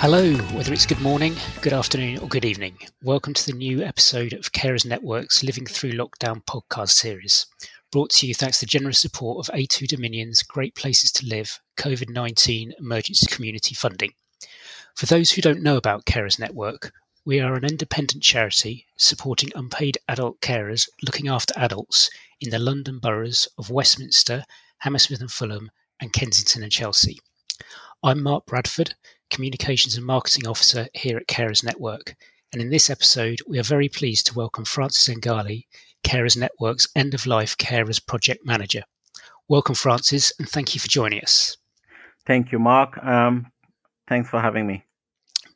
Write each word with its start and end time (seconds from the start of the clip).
Hello, 0.00 0.32
whether 0.54 0.72
it's 0.72 0.86
good 0.86 1.00
morning, 1.00 1.34
good 1.60 1.72
afternoon, 1.72 2.20
or 2.20 2.28
good 2.28 2.44
evening. 2.44 2.78
Welcome 3.02 3.34
to 3.34 3.44
the 3.44 3.52
new 3.52 3.82
episode 3.82 4.32
of 4.32 4.52
Carers 4.52 4.86
Network's 4.86 5.42
Living 5.42 5.66
Through 5.66 5.94
Lockdown 5.94 6.44
podcast 6.44 6.90
series, 6.90 7.46
brought 7.90 8.10
to 8.10 8.26
you 8.28 8.32
thanks 8.32 8.60
to 8.60 8.64
the 8.64 8.70
generous 8.70 9.00
support 9.00 9.44
of 9.44 9.52
A2 9.52 9.88
Dominion's 9.88 10.44
Great 10.44 10.76
Places 10.76 11.10
to 11.12 11.26
Live 11.26 11.58
COVID 11.76 12.10
19 12.10 12.74
Emergency 12.78 13.26
Community 13.26 13.74
Funding. 13.74 14.12
For 14.94 15.06
those 15.06 15.32
who 15.32 15.42
don't 15.42 15.64
know 15.64 15.76
about 15.76 16.06
Carers 16.06 16.38
Network, 16.38 16.92
we 17.24 17.40
are 17.40 17.54
an 17.54 17.64
independent 17.64 18.22
charity 18.22 18.86
supporting 18.96 19.50
unpaid 19.56 19.98
adult 20.06 20.40
carers 20.40 20.88
looking 21.02 21.26
after 21.26 21.52
adults 21.56 22.08
in 22.40 22.50
the 22.50 22.60
London 22.60 23.00
boroughs 23.00 23.48
of 23.58 23.68
Westminster, 23.68 24.44
Hammersmith 24.78 25.20
and 25.20 25.32
Fulham, 25.32 25.72
and 26.00 26.12
Kensington 26.12 26.62
and 26.62 26.70
Chelsea. 26.70 27.18
I'm 28.00 28.22
Mark 28.22 28.46
Bradford, 28.46 28.94
Communications 29.30 29.96
and 29.96 30.06
Marketing 30.06 30.46
Officer 30.46 30.88
here 30.94 31.16
at 31.16 31.26
Carers 31.26 31.64
Network, 31.64 32.16
and 32.52 32.62
in 32.62 32.70
this 32.70 32.88
episode, 32.88 33.40
we 33.46 33.58
are 33.58 33.64
very 33.64 33.88
pleased 33.88 34.26
to 34.26 34.34
welcome 34.34 34.64
Francis 34.64 35.14
Ngali, 35.14 35.66
Carers 36.02 36.36
Network's 36.36 36.88
End 36.96 37.12
of 37.14 37.26
Life 37.26 37.56
Carers 37.58 38.04
Project 38.04 38.46
Manager. 38.46 38.82
Welcome, 39.48 39.74
Francis, 39.74 40.32
and 40.38 40.48
thank 40.48 40.74
you 40.74 40.80
for 40.80 40.88
joining 40.88 41.20
us. 41.20 41.56
Thank 42.26 42.52
you, 42.52 42.58
Mark. 42.58 43.02
Um, 43.04 43.50
thanks 44.06 44.28
for 44.30 44.40
having 44.40 44.66
me. 44.66 44.84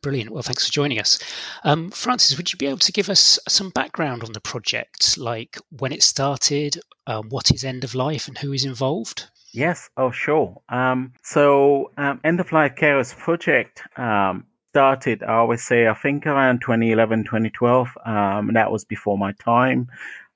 Brilliant. 0.03 0.31
Well, 0.31 0.43
thanks 0.43 0.67
for 0.67 0.73
joining 0.73 0.99
us. 0.99 1.19
Um, 1.63 1.91
Francis, 1.91 2.37
would 2.37 2.53
you 2.53 2.57
be 2.57 2.67
able 2.67 2.79
to 2.79 2.93
give 2.93 3.09
us 3.09 3.39
some 3.49 3.71
background 3.71 4.25
on 4.25 4.33
the 4.33 4.41
project, 4.41 5.17
like 5.17 5.59
when 5.79 5.93
it 5.93 6.03
started, 6.03 6.81
um, 7.07 7.29
what 7.29 7.51
is 7.51 7.65
End 7.65 7.85
of 7.85 7.95
Life, 7.95 8.27
and 8.29 8.37
who 8.39 8.53
is 8.53 8.65
involved? 8.65 9.29
Yes, 9.53 9.91
oh, 9.99 10.11
sure. 10.11 10.63
Um, 10.71 11.13
so, 11.23 11.93
um, 11.99 12.21
End 12.25 12.41
of 12.41 12.53
Life 12.53 12.75
Carers 12.75 13.17
Project 13.17 13.83
um, 13.99 14.47
started, 14.71 15.23
I 15.23 15.35
always 15.35 15.63
say, 15.63 15.87
I 15.87 15.95
think 15.95 16.27
around 16.27 16.63
2011, 16.63 17.25
2012. 17.25 17.89
Um, 18.07 18.53
that 18.55 18.73
was 18.73 18.87
before 18.87 19.19
my 19.19 19.33
time. 19.33 19.89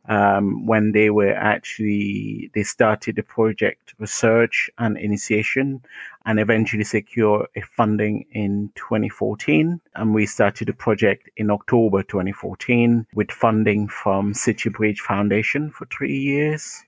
Um, 0.08 0.66
when 0.66 0.92
they 0.92 1.10
were 1.10 1.32
actually, 1.32 2.50
they 2.54 2.62
started 2.62 3.16
the 3.16 3.22
project 3.22 3.94
research 3.98 4.70
and 4.78 4.96
initiation 4.98 5.82
and 6.26 6.38
eventually 6.38 6.84
secure 6.84 7.48
a 7.56 7.62
funding 7.62 8.26
in 8.30 8.70
2014. 8.76 9.80
And 9.94 10.14
we 10.14 10.26
started 10.26 10.68
the 10.68 10.74
project 10.74 11.30
in 11.38 11.50
October 11.50 12.02
2014 12.02 13.06
with 13.14 13.32
funding 13.32 13.88
from 13.88 14.34
City 14.34 14.68
Bridge 14.68 15.00
Foundation 15.00 15.70
for 15.70 15.86
three 15.86 16.16
years 16.16 16.84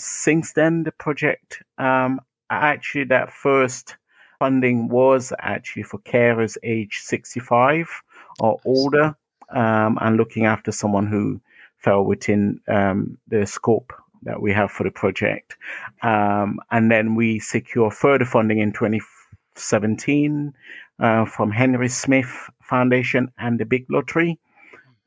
since 0.00 0.52
then, 0.52 0.84
the 0.84 0.92
project 0.92 1.62
um, 1.78 2.20
actually 2.50 3.04
that 3.04 3.32
first 3.32 3.96
funding 4.38 4.88
was 4.88 5.32
actually 5.38 5.82
for 5.82 5.98
carers 6.00 6.56
age 6.62 6.98
65 7.02 7.88
or 8.40 8.58
older 8.64 9.14
um, 9.50 9.98
and 10.00 10.16
looking 10.16 10.46
after 10.46 10.72
someone 10.72 11.06
who 11.06 11.40
fell 11.76 12.04
within 12.04 12.60
um, 12.68 13.18
the 13.28 13.46
scope 13.46 13.92
that 14.22 14.40
we 14.40 14.52
have 14.52 14.70
for 14.70 14.84
the 14.84 14.90
project. 14.90 15.56
Um, 16.02 16.58
and 16.70 16.90
then 16.90 17.14
we 17.14 17.38
secure 17.38 17.90
further 17.90 18.24
funding 18.24 18.58
in 18.58 18.72
2017 18.72 20.52
uh, 20.98 21.24
from 21.24 21.50
Henry 21.50 21.88
Smith 21.88 22.50
Foundation 22.62 23.32
and 23.38 23.58
the 23.58 23.64
Big 23.64 23.86
Lottery. 23.90 24.38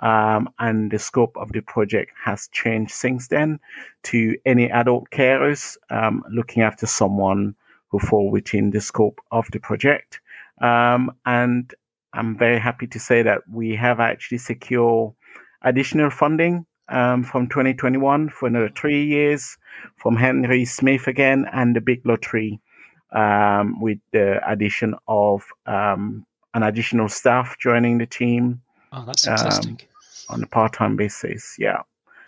Um, 0.03 0.49
and 0.59 0.91
the 0.91 0.99
scope 0.99 1.37
of 1.37 1.53
the 1.53 1.61
project 1.61 2.11
has 2.21 2.49
changed 2.49 2.91
since 2.91 3.29
then 3.29 3.57
to 4.03 4.35
any 4.45 4.69
adult 4.69 5.09
carers 5.11 5.77
um, 5.89 6.23
looking 6.29 6.61
after 6.61 6.85
someone 6.85 7.55
who 7.87 7.99
fall 7.99 8.29
within 8.29 8.71
the 8.71 8.81
scope 8.81 9.21
of 9.31 9.49
the 9.51 9.59
project. 9.59 10.19
Um, 10.61 11.15
and 11.25 11.73
I'm 12.13 12.37
very 12.37 12.59
happy 12.59 12.85
to 12.87 12.99
say 12.99 13.21
that 13.21 13.43
we 13.49 13.77
have 13.77 14.01
actually 14.01 14.39
secured 14.39 15.13
additional 15.61 16.09
funding 16.09 16.65
um, 16.89 17.23
from 17.23 17.47
2021 17.47 18.27
for 18.27 18.47
another 18.47 18.71
three 18.75 19.05
years 19.05 19.57
from 19.95 20.17
Henry 20.17 20.65
Smith 20.65 21.07
again 21.07 21.45
and 21.53 21.77
the 21.77 21.81
Big 21.81 22.05
Lottery 22.05 22.59
um, 23.13 23.79
with 23.79 23.99
the 24.11 24.41
addition 24.45 24.95
of 25.07 25.45
um, 25.65 26.25
an 26.55 26.63
additional 26.63 27.07
staff 27.07 27.55
joining 27.57 27.99
the 27.99 28.05
team. 28.05 28.61
Oh, 28.91 29.05
that's 29.05 29.23
fantastic 29.23 29.87
on 30.29 30.43
a 30.43 30.47
part-time 30.47 30.95
basis. 30.95 31.55
Yeah. 31.59 31.81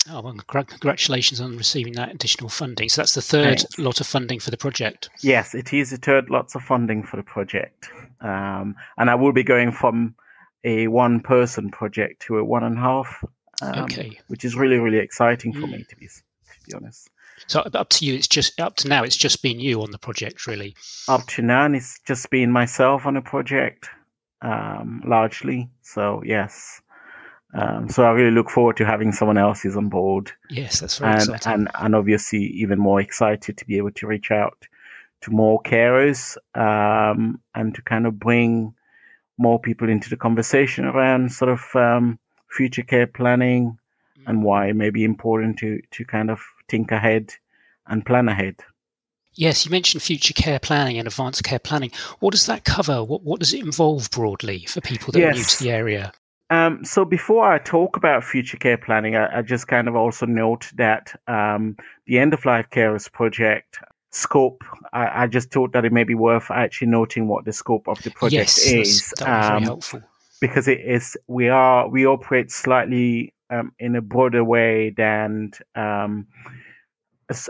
Oh, 0.09 0.21
well, 0.21 0.35
congratulations 0.47 1.41
on 1.41 1.57
receiving 1.57 1.93
that 1.93 2.13
additional 2.13 2.49
funding. 2.49 2.89
So 2.89 3.01
that's 3.01 3.15
the 3.15 3.21
third 3.21 3.59
Thanks. 3.59 3.79
lot 3.79 3.99
of 4.01 4.05
funding 4.05 4.39
for 4.39 4.51
the 4.51 4.57
project. 4.57 5.09
Yes, 5.21 5.55
it 5.55 5.73
is 5.73 5.89
the 5.89 5.97
third 5.97 6.29
lots 6.29 6.53
of 6.53 6.61
funding 6.61 7.01
for 7.01 7.17
the 7.17 7.23
project. 7.23 7.89
Um, 8.21 8.75
and 8.97 9.09
I 9.09 9.15
will 9.15 9.33
be 9.33 9.43
going 9.43 9.71
from 9.71 10.13
a 10.63 10.87
one-person 10.87 11.71
project 11.71 12.21
to 12.23 12.37
a 12.37 12.43
one 12.43 12.63
and 12.63 12.77
a 12.77 12.81
half. 12.81 13.23
Um, 13.61 13.85
okay. 13.85 14.19
Which 14.27 14.45
is 14.45 14.55
really, 14.55 14.77
really 14.77 14.99
exciting 14.99 15.53
for 15.53 15.61
mm. 15.61 15.71
me, 15.71 15.85
to 15.89 15.95
be, 15.95 16.07
to 16.07 16.21
be 16.67 16.73
honest. 16.75 17.09
So 17.47 17.61
up 17.61 17.89
to 17.89 18.05
you, 18.05 18.15
it's 18.15 18.27
just 18.27 18.59
up 18.59 18.75
to 18.77 18.87
now. 18.87 19.03
It's 19.03 19.17
just 19.17 19.41
been 19.41 19.59
you 19.59 19.81
on 19.81 19.91
the 19.91 19.97
project, 19.97 20.47
really. 20.47 20.75
Up 21.07 21.25
to 21.27 21.41
now, 21.41 21.71
it's 21.71 21.99
just 22.05 22.29
been 22.29 22.51
myself 22.51 23.05
on 23.05 23.15
the 23.15 23.21
project, 23.21 23.89
um, 24.41 25.01
largely. 25.05 25.69
So 25.81 26.21
yes, 26.25 26.81
um, 27.55 27.89
so 27.89 28.03
I 28.03 28.11
really 28.11 28.31
look 28.31 28.49
forward 28.49 28.77
to 28.77 28.85
having 28.85 29.13
someone 29.13 29.37
else 29.37 29.61
who's 29.61 29.77
on 29.77 29.87
board. 29.87 30.31
Yes, 30.49 30.81
that's 30.81 30.97
very 30.97 31.13
and, 31.13 31.21
exciting. 31.21 31.51
And, 31.53 31.71
and 31.73 31.95
obviously 31.95 32.39
even 32.39 32.79
more 32.79 32.99
excited 32.99 33.57
to 33.57 33.65
be 33.65 33.77
able 33.77 33.91
to 33.91 34.07
reach 34.07 34.29
out 34.29 34.67
to 35.21 35.31
more 35.31 35.61
carers 35.63 36.37
um, 36.55 37.39
and 37.55 37.73
to 37.73 37.81
kind 37.81 38.05
of 38.05 38.19
bring 38.19 38.73
more 39.37 39.59
people 39.59 39.89
into 39.89 40.09
the 40.09 40.17
conversation 40.17 40.85
around 40.85 41.31
sort 41.31 41.49
of 41.49 41.61
um, 41.75 42.19
future 42.49 42.83
care 42.83 43.07
planning 43.07 43.77
mm-hmm. 44.19 44.29
and 44.29 44.43
why 44.43 44.67
it 44.67 44.75
may 44.75 44.89
be 44.89 45.05
important 45.05 45.57
to, 45.59 45.81
to 45.91 46.03
kind 46.03 46.29
of 46.29 46.41
think 46.69 46.91
ahead 46.91 47.33
and 47.87 48.05
plan 48.05 48.27
ahead. 48.27 48.55
Yes, 49.33 49.65
you 49.65 49.71
mentioned 49.71 50.01
future 50.01 50.33
care 50.33 50.59
planning 50.59 50.97
and 50.97 51.07
advanced 51.07 51.43
care 51.43 51.59
planning. 51.59 51.91
What 52.19 52.31
does 52.31 52.45
that 52.45 52.63
cover? 52.63 53.03
What, 53.03 53.23
what 53.23 53.39
does 53.39 53.53
it 53.53 53.63
involve 53.63 54.09
broadly 54.11 54.65
for 54.65 54.81
people 54.81 55.11
that 55.11 55.19
yes. 55.19 55.35
are 55.35 55.37
new 55.37 55.43
to 55.43 55.63
the 55.63 55.71
area? 55.71 56.13
Um, 56.49 56.85
so 56.85 57.05
before 57.05 57.51
I 57.51 57.57
talk 57.57 57.97
about 57.97 58.23
future 58.23 58.57
care 58.57 58.77
planning, 58.77 59.15
I, 59.15 59.39
I 59.39 59.41
just 59.41 59.67
kind 59.67 59.87
of 59.87 59.95
also 59.95 60.25
note 60.25 60.71
that 60.75 61.19
um, 61.27 61.75
the 62.05 62.19
end 62.19 62.33
of 62.33 62.45
life 62.45 62.69
carers 62.69 63.11
project 63.11 63.79
scope. 64.11 64.63
I, 64.93 65.23
I, 65.23 65.27
just 65.27 65.51
thought 65.51 65.73
that 65.73 65.85
it 65.85 65.91
may 65.91 66.03
be 66.03 66.13
worth 66.13 66.49
actually 66.51 66.87
noting 66.87 67.27
what 67.27 67.45
the 67.45 67.51
scope 67.51 67.87
of 67.87 68.01
the 68.03 68.11
project 68.11 68.33
yes, 68.33 68.71
is. 68.71 69.13
That 69.17 69.55
um, 69.55 69.63
helpful 69.63 70.01
because 70.39 70.67
it 70.67 70.79
is 70.79 71.17
we 71.27 71.49
are 71.49 71.87
we 71.87 72.05
operate 72.05 72.51
slightly 72.51 73.33
um, 73.49 73.71
in 73.79 73.95
a 73.95 74.01
broader 74.01 74.43
way 74.43 74.91
than 74.91 75.51
um, 75.75 76.27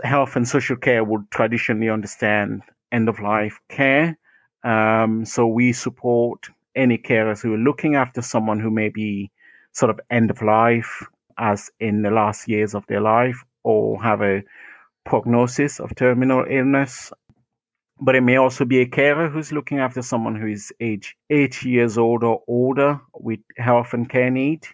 health 0.02 0.36
and 0.36 0.48
social 0.48 0.76
care 0.76 1.04
would 1.04 1.30
traditionally 1.30 1.90
understand 1.90 2.62
end 2.92 3.08
of 3.08 3.20
life 3.20 3.58
care. 3.68 4.18
Um, 4.64 5.24
so 5.24 5.46
we 5.46 5.72
support 5.72 6.48
any 6.76 6.98
carers 6.98 7.42
who 7.42 7.54
are 7.54 7.58
looking 7.58 7.96
after 7.96 8.22
someone 8.22 8.60
who 8.60 8.70
may 8.70 8.88
be 8.88 9.30
sort 9.72 9.90
of 9.90 10.00
end 10.10 10.30
of 10.30 10.42
life, 10.42 11.04
as 11.38 11.70
in 11.80 12.02
the 12.02 12.10
last 12.10 12.48
years 12.48 12.74
of 12.74 12.86
their 12.86 13.00
life, 13.00 13.42
or 13.64 14.02
have 14.02 14.22
a 14.22 14.42
prognosis 15.04 15.80
of 15.80 15.94
terminal 15.96 16.44
illness. 16.48 17.12
But 18.00 18.14
it 18.14 18.20
may 18.20 18.36
also 18.36 18.64
be 18.64 18.80
a 18.80 18.86
carer 18.86 19.28
who's 19.28 19.52
looking 19.52 19.78
after 19.78 20.02
someone 20.02 20.36
who 20.36 20.46
is 20.48 20.72
age 20.80 21.16
eight 21.30 21.64
years 21.64 21.96
old 21.96 22.22
or 22.22 22.42
older 22.46 23.00
with 23.14 23.40
health 23.56 23.94
and 23.94 24.08
care 24.08 24.30
need. 24.30 24.66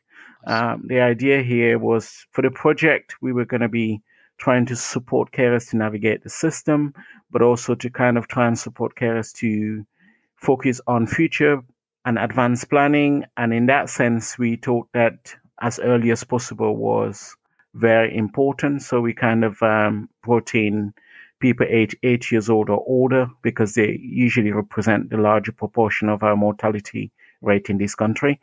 Um, 0.45 0.87
the 0.89 1.01
idea 1.01 1.43
here 1.43 1.79
was 1.79 2.27
for 2.33 2.43
the 2.43 2.51
project, 2.51 3.15
we 3.23 3.33
were 3.33 3.45
going 3.45 3.61
to 3.61 3.69
be 3.69 4.03
trying 4.39 4.67
to 4.67 4.75
support 4.75 5.31
carers 5.31 5.71
to 5.71 5.77
navigate 5.77 6.25
the 6.25 6.31
system, 6.31 6.93
but 7.31 7.43
also 7.43 7.77
to 7.77 7.89
kind 7.91 8.19
of 8.19 8.27
try 8.27 8.49
and 8.49 8.59
support 8.59 8.97
carers 8.97 9.33
to 9.35 9.87
focus 10.35 10.81
on 10.89 11.07
future 11.07 11.63
and 12.05 12.19
advanced 12.19 12.69
planning. 12.69 13.25
And 13.37 13.53
in 13.53 13.67
that 13.67 13.91
sense, 13.91 14.39
we 14.39 14.57
thought 14.57 14.89
that 14.93 15.35
as 15.61 15.79
early 15.79 16.11
as 16.11 16.25
possible 16.25 16.77
was 16.77 17.37
very 17.75 18.17
important. 18.17 18.83
So 18.83 19.01
we 19.01 19.15
kind 19.15 19.45
of 19.45 19.63
um, 19.63 20.09
brought 20.23 20.55
in 20.55 20.93
people 21.41 21.67
age 21.69 21.97
eight 22.03 22.31
years 22.31 22.49
old 22.49 22.71
or 22.71 22.85
older 22.87 23.29
because 23.43 23.75
they 23.75 23.99
usually 24.01 24.53
represent 24.53 25.11
the 25.11 25.17
larger 25.17 25.53
proportion 25.53 26.09
of 26.09 26.23
our 26.23 26.37
mortality 26.37 27.11
rate 27.41 27.69
in 27.69 27.79
this 27.79 27.95
country. 27.95 28.41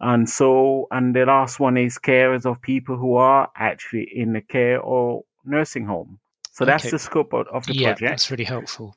And 0.00 0.28
so, 0.28 0.88
and 0.90 1.14
the 1.14 1.26
last 1.26 1.60
one 1.60 1.76
is 1.76 1.98
carers 1.98 2.46
of 2.46 2.60
people 2.62 2.96
who 2.96 3.16
are 3.16 3.50
actually 3.54 4.08
in 4.14 4.32
the 4.32 4.40
care 4.40 4.80
or 4.80 5.24
nursing 5.44 5.84
home. 5.84 6.18
So 6.52 6.64
okay. 6.64 6.72
that's 6.72 6.90
the 6.90 6.98
scope 6.98 7.34
of, 7.34 7.46
of 7.48 7.66
the 7.66 7.74
yeah, 7.74 7.88
project. 7.88 8.10
That's 8.10 8.30
really 8.30 8.44
helpful. 8.44 8.96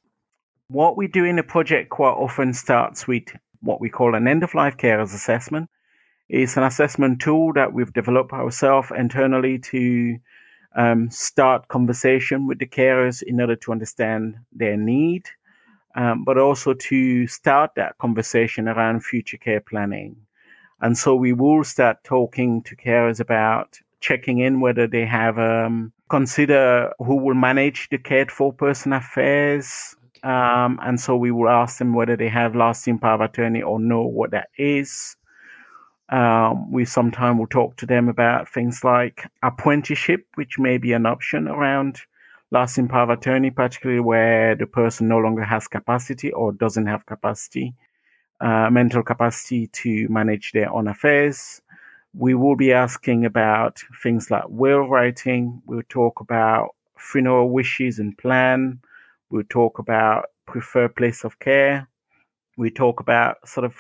What 0.68 0.96
we 0.96 1.08
do 1.08 1.26
in 1.26 1.36
the 1.36 1.44
project 1.44 1.90
quite 1.90 2.14
often 2.14 2.54
starts 2.54 3.08
with 3.08 3.26
what 3.62 3.82
we 3.82 3.90
call 3.90 4.16
an 4.16 4.28
end 4.28 4.44
of 4.44 4.54
life 4.54 4.78
carers 4.78 5.14
assessment. 5.14 5.70
It's 6.30 6.58
an 6.58 6.64
assessment 6.64 7.22
tool 7.22 7.54
that 7.54 7.74
we've 7.74 7.94
developed 7.94 8.34
ourselves 8.34 8.90
internally 8.98 9.60
to 9.60 10.18
um, 10.76 11.10
start 11.10 11.68
conversation 11.68 12.48
with 12.48 12.60
the 12.60 12.68
carers 12.68 13.22
in 13.22 13.42
order 13.42 13.58
to 13.58 13.72
understand 13.72 14.38
their 14.54 14.78
need 14.78 15.28
um, 15.96 16.24
but 16.24 16.38
also 16.38 16.74
to 16.74 17.28
start 17.28 17.72
that 17.76 17.98
conversation 17.98 18.68
around 18.68 19.04
future 19.04 19.38
care 19.38 19.62
planning. 19.62 20.16
And 20.82 20.98
so 20.98 21.16
we 21.16 21.34
will 21.34 21.64
start 21.64 22.04
talking 22.04 22.64
to 22.64 22.76
carers 22.76 23.20
about 23.20 23.80
checking 24.00 24.40
in 24.40 24.62
whether 24.62 24.88
they 24.88 25.06
have 25.06 25.38
um, 25.38 25.94
consider 26.10 26.92
who 27.00 27.16
will 27.18 27.36
manage 27.36 27.90
the 27.90 27.98
cared 27.98 28.32
for 28.32 28.52
person 28.52 28.94
affairs. 28.94 29.96
Um, 30.24 30.80
and 30.84 31.00
so 31.00 31.16
we 31.16 31.32
will 31.32 31.50
ask 31.50 31.80
them 31.80 31.94
whether 31.94 32.16
they 32.16 32.30
have 32.30 32.56
lasting 32.56 33.00
power 33.00 33.16
of 33.16 33.22
attorney 33.22 33.62
or 33.62 33.80
know 33.80 34.04
what 34.04 34.32
that 34.32 34.50
is. 34.58 35.16
Um, 36.10 36.72
we 36.72 36.86
sometimes 36.86 37.40
will 37.40 37.48
talk 37.48 37.78
to 37.78 37.86
them 37.86 38.10
about 38.10 38.50
things 38.50 38.84
like 38.84 39.26
apprenticeship, 39.42 40.26
which 40.36 40.60
may 40.60 40.78
be 40.78 40.94
an 40.94 41.06
option 41.06 41.48
around 41.48 42.02
lasting 42.52 42.90
power 42.90 43.04
of 43.04 43.10
attorney, 43.10 43.50
particularly 43.50 44.02
where 44.02 44.56
the 44.56 44.68
person 44.68 45.08
no 45.08 45.18
longer 45.18 45.44
has 45.44 45.68
capacity 45.68 46.32
or 46.34 46.52
doesn't 46.52 46.86
have 46.86 47.06
capacity, 47.06 47.74
uh, 48.42 48.70
mental 48.70 49.02
capacity 49.02 49.68
to 49.68 50.08
manage 50.10 50.52
their 50.52 50.72
own 50.72 50.88
affairs. 50.88 51.62
We 52.14 52.34
will 52.34 52.58
be 52.58 52.74
asking 52.74 53.26
about 53.26 53.82
things 54.04 54.30
like 54.30 54.44
will 54.50 54.90
writing. 54.90 55.62
We'll 55.66 55.84
talk 55.88 56.20
about 56.20 56.76
funeral 56.98 57.50
wishes 57.50 58.00
and 58.00 58.18
plan. 58.18 58.82
We'll 59.32 59.44
talk 59.50 59.80
about 59.80 60.26
preferred 60.46 60.96
place 60.96 61.24
of 61.24 61.40
care. 61.40 61.88
We 62.58 62.70
talk 62.70 63.00
about 63.00 63.48
sort 63.48 63.66
of 63.66 63.76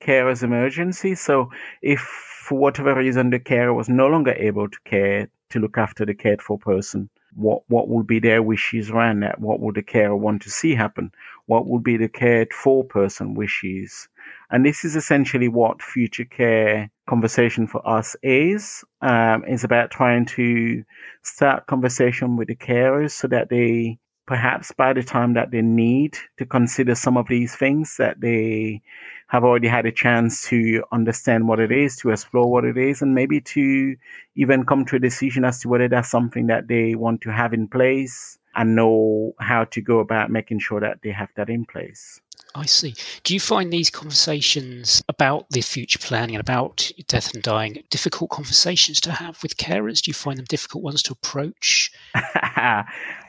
care 0.00 0.28
as 0.28 0.42
emergency. 0.42 1.14
So 1.14 1.50
if 1.80 2.00
for 2.00 2.58
whatever 2.58 2.94
reason 2.94 3.30
the 3.30 3.38
carer 3.38 3.72
was 3.72 3.88
no 3.88 4.08
longer 4.08 4.32
able 4.32 4.68
to 4.68 4.78
care 4.84 5.28
to 5.50 5.60
look 5.60 5.78
after 5.78 6.04
the 6.04 6.14
cared 6.14 6.42
for 6.42 6.58
person, 6.58 7.08
what 7.34 7.62
what 7.68 7.88
would 7.88 8.06
be 8.06 8.18
their 8.18 8.42
wishes 8.42 8.90
around 8.90 9.20
that? 9.20 9.40
What 9.40 9.60
would 9.60 9.76
the 9.76 9.82
carer 9.82 10.16
want 10.16 10.42
to 10.42 10.50
see 10.50 10.74
happen? 10.74 11.12
What 11.46 11.66
would 11.66 11.84
be 11.84 11.96
the 11.96 12.08
cared 12.08 12.52
for 12.52 12.84
person 12.84 13.34
wishes? 13.34 14.08
And 14.50 14.64
this 14.64 14.84
is 14.84 14.96
essentially 14.96 15.48
what 15.48 15.82
future 15.82 16.24
care 16.24 16.90
conversation 17.08 17.66
for 17.66 17.86
us 17.88 18.16
is. 18.22 18.84
Um, 19.02 19.44
is 19.44 19.64
about 19.64 19.90
trying 19.90 20.26
to 20.26 20.82
start 21.22 21.66
conversation 21.66 22.36
with 22.36 22.48
the 22.48 22.56
carers 22.56 23.12
so 23.12 23.28
that 23.28 23.50
they 23.50 23.98
perhaps 24.26 24.72
by 24.72 24.92
the 24.92 25.02
time 25.02 25.34
that 25.34 25.50
they 25.50 25.62
need 25.62 26.16
to 26.36 26.44
consider 26.44 26.94
some 26.94 27.16
of 27.16 27.28
these 27.28 27.54
things 27.54 27.96
that 27.96 28.20
they 28.20 28.82
have 29.28 29.44
already 29.44 29.68
had 29.68 29.86
a 29.86 29.92
chance 29.92 30.48
to 30.48 30.82
understand 30.92 31.48
what 31.48 31.58
it 31.58 31.72
is, 31.72 31.96
to 31.96 32.10
explore 32.10 32.50
what 32.50 32.64
it 32.64 32.76
is, 32.76 33.02
and 33.02 33.14
maybe 33.14 33.40
to 33.40 33.96
even 34.36 34.64
come 34.64 34.84
to 34.84 34.96
a 34.96 35.00
decision 35.00 35.44
as 35.44 35.60
to 35.60 35.68
whether 35.68 35.88
that's 35.88 36.10
something 36.10 36.46
that 36.46 36.68
they 36.68 36.94
want 36.94 37.20
to 37.20 37.32
have 37.32 37.52
in 37.52 37.66
place 37.66 38.38
and 38.54 38.74
know 38.74 39.34
how 39.38 39.64
to 39.64 39.80
go 39.80 39.98
about 39.98 40.30
making 40.30 40.58
sure 40.58 40.80
that 40.80 40.98
they 41.02 41.10
have 41.10 41.28
that 41.36 41.50
in 41.50 41.64
place. 41.64 42.20
I 42.54 42.64
see. 42.64 42.94
Do 43.22 43.34
you 43.34 43.40
find 43.40 43.70
these 43.70 43.90
conversations 43.90 45.02
about 45.08 45.50
the 45.50 45.60
future 45.60 45.98
planning 45.98 46.36
and 46.36 46.40
about 46.40 46.90
death 47.06 47.34
and 47.34 47.42
dying 47.42 47.82
difficult 47.90 48.30
conversations 48.30 49.00
to 49.02 49.12
have 49.12 49.42
with 49.42 49.58
carers? 49.58 50.00
Do 50.00 50.10
you 50.10 50.14
find 50.14 50.38
them 50.38 50.46
difficult 50.48 50.82
ones 50.82 51.02
to 51.04 51.12
approach? 51.12 51.92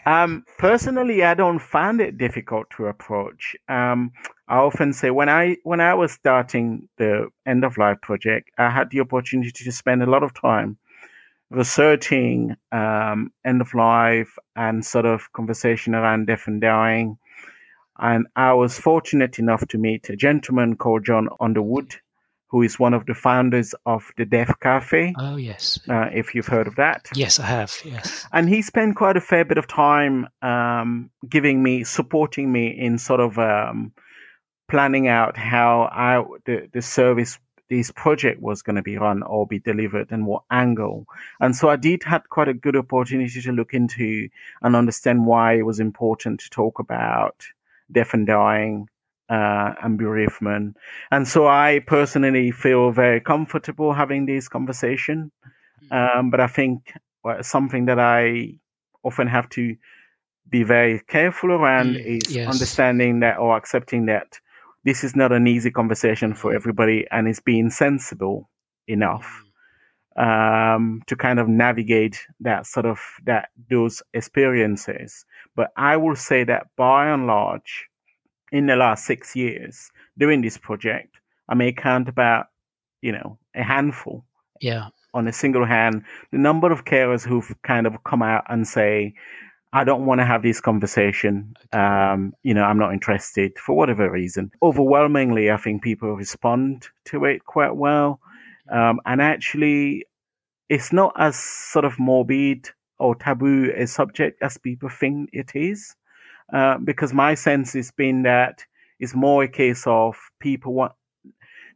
um, 0.08 0.46
personally, 0.58 1.24
I 1.24 1.34
don't 1.34 1.60
find 1.60 2.02
it 2.02 2.18
difficult 2.18 2.70
to 2.78 2.88
approach. 2.88 3.56
Um, 3.68 4.12
I 4.48 4.58
often 4.58 4.94
say 4.94 5.12
when 5.12 5.30
I 5.30 5.58
when 5.64 5.82
I 5.82 5.94
was 5.94 6.14
starting 6.14 6.88
the 6.98 7.30
end 7.46 7.66
of 7.66 7.78
life 7.78 8.02
project, 8.02 8.50
I 8.58 8.70
had 8.70 8.90
the 8.90 9.02
opportunity 9.02 9.64
to 9.66 9.72
spend 9.72 10.02
a 10.02 10.10
lot 10.10 10.24
of 10.24 10.34
time 10.34 10.78
researching 11.50 12.56
um, 12.72 13.32
end 13.46 13.62
of 13.62 13.74
life 13.74 14.38
and 14.56 14.86
sort 14.86 15.06
of 15.06 15.32
conversation 15.34 15.96
around 15.96 16.28
death 16.28 16.48
and 16.48 16.62
dying 16.62 17.18
and 18.00 18.28
I 18.36 18.54
was 18.54 18.78
fortunate 18.80 19.40
enough 19.40 19.68
to 19.70 19.78
meet 19.78 20.10
a 20.10 20.16
gentleman 20.16 20.76
called 20.76 21.06
John 21.06 21.30
Underwood, 21.40 21.96
who 22.50 22.62
is 22.62 22.80
one 22.80 22.94
of 22.94 23.06
the 23.06 23.14
founders 23.14 23.76
of 23.86 24.10
the 24.18 24.26
Death 24.26 24.60
Cafe. 24.62 25.14
Oh, 25.18 25.36
yes. 25.36 25.80
Uh, 25.90 26.10
if 26.14 26.34
you've 26.34 26.48
heard 26.48 26.68
of 26.68 26.76
that. 26.76 27.10
Yes, 27.14 27.40
I 27.40 27.46
have. 27.46 27.78
Yes. 27.84 28.26
And 28.32 28.48
he 28.48 28.62
spent 28.62 28.96
quite 28.96 29.18
a 29.18 29.22
fair 29.22 29.44
bit 29.44 29.58
of 29.58 29.68
time 29.68 30.28
um, 30.42 31.10
giving 31.28 31.62
me, 31.62 31.84
supporting 31.84 32.52
me 32.52 32.68
in 32.68 32.98
sort 32.98 33.20
of 33.20 33.38
um, 33.38 33.92
planning 34.70 35.08
out 35.08 35.38
how 35.38 35.90
I, 35.92 36.24
the, 36.46 36.70
the 36.72 36.82
service 36.82 37.38
this 37.70 37.92
project 37.92 38.42
was 38.42 38.62
going 38.62 38.78
to 38.78 38.82
be 38.82 38.98
run 38.98 39.24
or 39.24 39.46
be 39.46 39.60
delivered 39.60 40.12
and 40.12 40.26
what 40.26 40.44
angle. 40.50 41.06
And 41.42 41.54
so 41.54 41.70
I 41.70 41.76
did 41.76 42.04
had 42.04 42.30
quite 42.30 42.48
a 42.48 42.54
good 42.54 42.78
opportunity 42.78 43.42
to 43.42 43.52
look 43.52 43.74
into 43.74 44.30
and 44.62 44.74
understand 44.74 45.26
why 45.26 45.58
it 45.58 45.66
was 45.66 45.82
important 45.82 46.40
to 46.40 46.50
talk 46.50 46.80
about 46.80 47.46
deaf 47.92 48.14
and 48.14 48.26
dying 48.26 48.88
uh, 49.30 49.74
and 49.84 49.98
bereavement. 49.98 50.78
And 51.12 51.28
so 51.28 51.48
I 51.48 51.82
personally 51.86 52.52
feel 52.52 52.92
very 52.92 53.20
comfortable 53.20 53.94
having 53.94 54.26
this 54.26 54.48
conversation. 54.48 55.32
Mm-hmm. 55.92 56.20
Um, 56.20 56.30
but 56.30 56.40
I 56.40 56.48
think 56.48 56.94
something 57.42 57.86
that 57.86 58.00
I 58.00 58.60
often 59.04 59.28
have 59.28 59.50
to 59.50 59.76
be 60.50 60.64
very 60.64 61.02
careful 61.08 61.52
around 61.52 61.96
mm, 61.96 62.06
is 62.06 62.34
yes. 62.34 62.48
understanding 62.48 63.20
that 63.20 63.38
or 63.38 63.58
accepting 63.58 64.06
that 64.06 64.40
this 64.86 65.04
is 65.04 65.16
not 65.16 65.34
an 65.34 65.46
easy 65.46 65.70
conversation 65.70 66.34
for 66.34 66.56
everybody 66.56 67.06
and 67.12 67.28
it's 67.28 67.42
being 67.42 67.70
sensible 67.70 68.50
enough 68.88 69.44
mm. 70.18 70.76
um, 70.76 71.02
to 71.08 71.18
kind 71.18 71.38
of 71.38 71.50
navigate 71.50 72.26
that 72.40 72.66
sort 72.66 72.86
of 72.86 72.98
that 73.26 73.50
those 73.70 74.02
experiences 74.14 75.26
but 75.58 75.72
I 75.76 75.98
will 75.98 76.16
say 76.16 76.44
that 76.44 76.68
by 76.78 77.10
and 77.10 77.26
large, 77.26 77.90
in 78.52 78.68
the 78.68 78.76
last 78.76 79.06
six 79.06 79.36
years 79.36 79.92
doing 80.18 80.42
this 80.42 80.58
project, 80.58 81.16
I 81.50 81.56
may 81.56 81.72
count 81.72 82.10
about, 82.10 82.48
you 83.02 83.12
know, 83.12 83.38
a 83.56 83.64
handful. 83.64 84.26
Yeah. 84.62 84.90
On 85.14 85.28
a 85.28 85.34
single 85.34 85.66
hand, 85.66 86.04
the 86.32 86.38
number 86.38 86.72
of 86.72 86.86
carers 86.86 87.26
who've 87.26 87.56
kind 87.64 87.88
of 87.88 88.04
come 88.04 88.22
out 88.22 88.44
and 88.50 88.68
say, 88.68 89.14
I 89.74 89.84
don't 89.84 90.06
want 90.06 90.22
to 90.22 90.26
have 90.26 90.44
this 90.44 90.62
conversation. 90.62 91.54
Um, 91.74 92.34
you 92.44 92.54
know, 92.54 92.64
I'm 92.64 92.80
not 92.80 92.94
interested 92.94 93.58
for 93.60 93.76
whatever 93.76 94.10
reason. 94.10 94.52
Overwhelmingly, 94.62 95.52
I 95.52 95.58
think 95.58 95.84
people 95.84 96.16
respond 96.16 96.88
to 97.06 97.26
it 97.26 97.46
quite 97.46 97.76
well. 97.76 98.20
Um, 98.72 99.00
and 99.06 99.22
actually, 99.22 100.06
it's 100.70 100.94
not 100.94 101.14
as 101.18 101.38
sort 101.38 101.86
of 101.86 102.00
morbid 102.00 102.70
or 103.00 103.16
taboo 103.16 103.72
a 103.76 103.88
subject 103.88 104.42
as 104.42 104.58
people 104.58 104.90
think 104.90 105.30
it 105.34 105.52
is. 105.56 105.96
Uh, 106.54 106.78
because 106.78 107.14
my 107.14 107.36
sense 107.36 107.74
has 107.74 107.92
been 107.92 108.24
that 108.24 108.64
it's 109.00 109.14
more 109.14 109.44
a 109.44 109.48
case 109.48 109.84
of 109.86 110.16
people 110.40 110.74
want, 110.74 110.94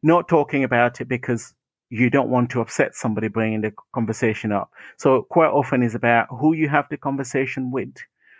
not 0.01 0.27
talking 0.27 0.63
about 0.63 1.01
it 1.01 1.07
because 1.07 1.53
you 1.89 2.09
don't 2.09 2.29
want 2.29 2.49
to 2.49 2.61
upset 2.61 2.95
somebody 2.95 3.27
bringing 3.27 3.61
the 3.61 3.73
conversation 3.93 4.51
up. 4.51 4.71
So 4.97 5.23
quite 5.23 5.49
often 5.49 5.83
is 5.83 5.93
about 5.93 6.27
who 6.29 6.53
you 6.53 6.69
have 6.69 6.87
the 6.89 6.97
conversation 6.97 7.69
with 7.69 7.93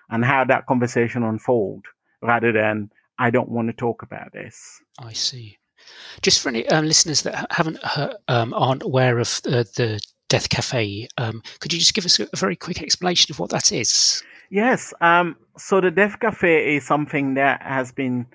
and 0.10 0.24
how 0.24 0.46
that 0.46 0.68
conversation 0.68 1.24
unfold 1.24 1.86
rather 2.22 2.52
than 2.54 2.90
I 3.20 3.30
don't 3.30 3.50
want 3.50 3.68
to 3.68 3.74
talk 3.74 4.04
about 4.04 4.32
this. 4.32 4.82
I 5.00 5.14
see. 5.14 5.58
Just 6.22 6.42
for 6.42 6.50
any 6.50 6.68
um, 6.70 6.86
listeners 6.86 7.24
that 7.24 7.48
haven't 7.52 7.80
um, 8.28 8.54
aren't 8.54 8.84
aware 8.84 9.20
of 9.20 9.42
uh, 9.46 9.64
the 9.76 10.00
Death 10.32 10.48
Cafe. 10.48 11.10
Um, 11.18 11.44
could 11.60 11.74
you 11.74 11.80
just 11.80 11.94
give 11.94 12.06
us 12.06 12.18
a, 12.18 12.28
very 12.38 12.56
quick 12.56 12.82
explanation 12.82 13.34
of 13.34 13.40
what 13.40 13.50
that 13.50 13.74
is? 13.74 14.24
Yes. 14.50 14.94
Um, 15.02 15.36
so 15.58 15.82
the 15.82 15.92
Death 15.92 16.22
Cafe 16.22 16.78
is 16.78 16.86
something 16.86 17.34
that 17.34 17.62
has 17.62 17.92
been 17.92 18.26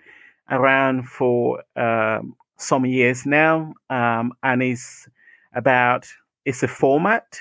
around 0.51 1.09
for 1.09 1.63
um, 1.75 2.37
some 2.59 2.85
years 2.85 3.25
now, 3.25 3.73
um, 3.89 4.35
and 4.43 4.63
is 4.63 5.09
about 5.55 6.07
it's 6.45 6.63
a 6.63 6.69
format 6.69 7.41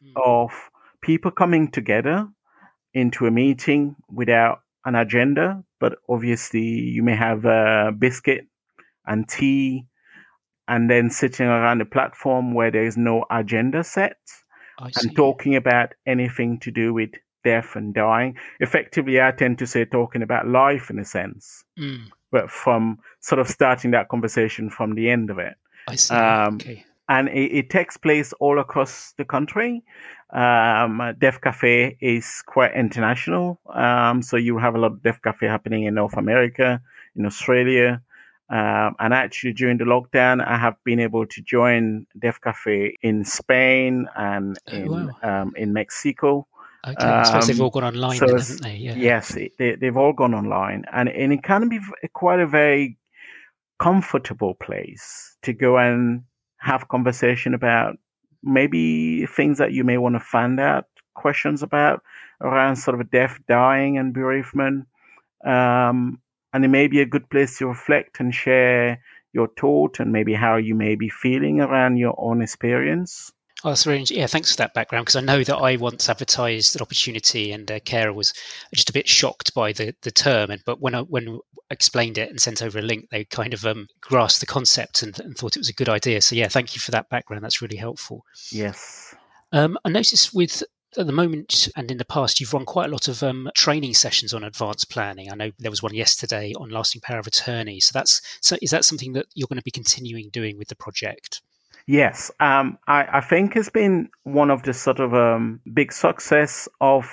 mm. 0.00 0.12
of 0.24 0.52
people 1.00 1.32
coming 1.32 1.68
together 1.68 2.28
into 2.94 3.26
a 3.26 3.32
meeting 3.32 3.96
without 4.08 4.60
an 4.84 4.94
agenda, 4.94 5.64
but 5.80 5.98
obviously 6.08 6.62
you 6.62 7.02
may 7.02 7.16
have 7.16 7.44
a 7.44 7.92
biscuit 7.98 8.46
and 9.04 9.28
tea 9.28 9.84
and 10.68 10.90
then 10.90 11.10
sitting 11.10 11.46
around 11.46 11.80
a 11.80 11.86
platform 11.86 12.54
where 12.54 12.70
there 12.70 12.84
is 12.84 12.96
no 12.96 13.24
agenda 13.30 13.84
set 13.84 14.18
and 14.78 15.16
talking 15.16 15.56
about 15.56 15.94
anything 16.06 16.58
to 16.60 16.70
do 16.70 16.92
with 16.92 17.10
death 17.44 17.76
and 17.76 17.94
dying. 17.94 18.36
Effectively, 18.60 19.20
I 19.20 19.30
tend 19.30 19.58
to 19.58 19.66
say 19.66 19.84
talking 19.84 20.22
about 20.22 20.48
life 20.48 20.90
in 20.90 20.98
a 20.98 21.04
sense, 21.04 21.64
mm. 21.78 22.04
but 22.30 22.50
from 22.50 22.98
sort 23.20 23.38
of 23.38 23.48
starting 23.48 23.92
that 23.92 24.08
conversation 24.08 24.68
from 24.68 24.94
the 24.94 25.08
end 25.08 25.30
of 25.30 25.38
it. 25.38 25.54
I 25.88 25.94
see. 25.94 26.14
Um, 26.14 26.56
okay. 26.56 26.84
And 27.08 27.28
it, 27.28 27.52
it, 27.58 27.70
takes 27.70 27.96
place 27.96 28.32
all 28.40 28.58
across 28.58 29.14
the 29.16 29.24
country. 29.24 29.84
Um, 30.32 31.00
Death 31.20 31.40
Cafe 31.40 31.96
is 32.00 32.42
quite 32.46 32.74
international. 32.74 33.60
Um, 33.72 34.22
so 34.22 34.36
you 34.36 34.58
have 34.58 34.74
a 34.74 34.78
lot 34.78 34.90
of 34.90 35.02
Death 35.04 35.20
Cafe 35.22 35.46
happening 35.46 35.84
in 35.84 35.94
North 35.94 36.16
America, 36.16 36.82
in 37.14 37.24
Australia, 37.24 38.02
um, 38.48 38.94
and 39.00 39.12
actually, 39.12 39.52
during 39.52 39.78
the 39.78 39.84
lockdown, 39.84 40.46
I 40.46 40.56
have 40.56 40.76
been 40.84 41.00
able 41.00 41.26
to 41.26 41.42
join 41.42 42.06
Death 42.18 42.40
Cafe 42.40 42.94
in 43.02 43.24
Spain 43.24 44.06
and 44.16 44.56
oh, 44.72 44.76
in 44.76 44.88
wow. 44.88 45.42
um, 45.42 45.52
in 45.56 45.72
Mexico. 45.72 46.46
Okay, 46.86 47.04
I 47.04 47.24
suppose 47.24 47.48
they've 47.48 47.60
um, 47.60 47.64
all 47.64 47.70
gone 47.70 47.84
online, 47.84 48.16
so 48.16 48.26
then, 48.26 48.38
haven't 48.38 48.62
they? 48.62 48.76
Yeah. 48.76 48.94
Yes, 48.94 49.36
they, 49.58 49.74
they've 49.74 49.96
all 49.96 50.12
gone 50.12 50.34
online, 50.34 50.84
and, 50.92 51.08
and 51.08 51.32
it 51.32 51.42
can 51.42 51.68
be 51.68 51.80
quite 52.12 52.38
a 52.38 52.46
very 52.46 52.96
comfortable 53.80 54.54
place 54.54 55.36
to 55.42 55.52
go 55.52 55.76
and 55.76 56.22
have 56.58 56.86
conversation 56.86 57.52
about 57.52 57.96
maybe 58.44 59.26
things 59.26 59.58
that 59.58 59.72
you 59.72 59.82
may 59.82 59.98
want 59.98 60.14
to 60.14 60.20
find 60.20 60.60
out 60.60 60.84
questions 61.14 61.62
about 61.64 62.00
around 62.40 62.76
sort 62.76 63.00
of 63.00 63.10
death, 63.10 63.40
dying, 63.48 63.98
and 63.98 64.14
bereavement. 64.14 64.86
Um, 65.44 66.20
and 66.52 66.64
it 66.64 66.68
may 66.68 66.86
be 66.86 67.00
a 67.00 67.06
good 67.06 67.28
place 67.30 67.58
to 67.58 67.66
reflect 67.66 68.20
and 68.20 68.34
share 68.34 69.00
your 69.32 69.48
thought 69.58 70.00
and 70.00 70.12
maybe 70.12 70.34
how 70.34 70.56
you 70.56 70.74
may 70.74 70.94
be 70.94 71.08
feeling 71.08 71.60
around 71.60 71.98
your 71.98 72.14
own 72.18 72.40
experience. 72.40 73.32
Oh, 73.64 73.70
that's 73.70 73.86
really 73.86 74.04
yeah. 74.10 74.26
Thanks 74.26 74.50
for 74.50 74.58
that 74.58 74.74
background 74.74 75.06
because 75.06 75.16
I 75.16 75.22
know 75.22 75.42
that 75.42 75.56
I 75.56 75.76
once 75.76 76.08
advertised 76.08 76.76
an 76.76 76.82
opportunity, 76.82 77.52
and 77.52 77.70
uh, 77.70 77.80
Cara 77.80 78.12
was 78.12 78.34
just 78.74 78.90
a 78.90 78.92
bit 78.92 79.08
shocked 79.08 79.54
by 79.54 79.72
the, 79.72 79.94
the 80.02 80.10
term. 80.10 80.50
And 80.50 80.62
but 80.66 80.80
when 80.80 80.94
I 80.94 81.00
when 81.00 81.28
I 81.28 81.38
explained 81.70 82.18
it 82.18 82.30
and 82.30 82.40
sent 82.40 82.62
over 82.62 82.78
a 82.78 82.82
link, 82.82 83.08
they 83.10 83.24
kind 83.24 83.54
of 83.54 83.64
um, 83.64 83.88
grasped 84.00 84.40
the 84.40 84.46
concept 84.46 85.02
and, 85.02 85.18
and, 85.20 85.36
thought 85.36 85.56
it 85.56 85.60
was 85.60 85.70
a 85.70 85.74
good 85.74 85.88
idea. 85.88 86.20
So 86.20 86.36
yeah, 86.36 86.48
thank 86.48 86.74
you 86.74 86.80
for 86.80 86.90
that 86.92 87.08
background. 87.08 87.42
That's 87.42 87.62
really 87.62 87.76
helpful. 87.76 88.24
Yes. 88.52 89.14
Um, 89.52 89.78
I 89.84 89.88
noticed 89.88 90.34
with 90.34 90.62
at 90.98 91.06
the 91.06 91.12
moment 91.12 91.68
and 91.76 91.90
in 91.90 91.98
the 91.98 92.04
past, 92.04 92.40
you've 92.40 92.52
run 92.52 92.64
quite 92.64 92.88
a 92.88 92.92
lot 92.92 93.08
of 93.08 93.22
um, 93.22 93.50
training 93.54 93.94
sessions 93.94 94.32
on 94.32 94.44
advanced 94.44 94.90
planning. 94.90 95.30
I 95.30 95.34
know 95.34 95.50
there 95.58 95.70
was 95.70 95.82
one 95.82 95.94
yesterday 95.94 96.52
on 96.58 96.70
lasting 96.70 97.00
power 97.00 97.18
of 97.18 97.26
attorney. 97.26 97.80
So 97.80 97.92
that's 97.92 98.20
so 98.40 98.56
is 98.62 98.70
that 98.70 98.84
something 98.84 99.12
that 99.14 99.26
you're 99.34 99.48
going 99.48 99.58
to 99.58 99.64
be 99.64 99.70
continuing 99.70 100.30
doing 100.30 100.58
with 100.58 100.68
the 100.68 100.76
project? 100.76 101.42
Yes, 101.86 102.32
um, 102.40 102.78
I, 102.88 103.06
I, 103.18 103.20
think 103.20 103.54
it's 103.54 103.70
been 103.70 104.08
one 104.24 104.50
of 104.50 104.64
the 104.64 104.74
sort 104.74 104.98
of 104.98 105.14
um, 105.14 105.60
big 105.72 105.92
success 105.92 106.68
of 106.80 107.08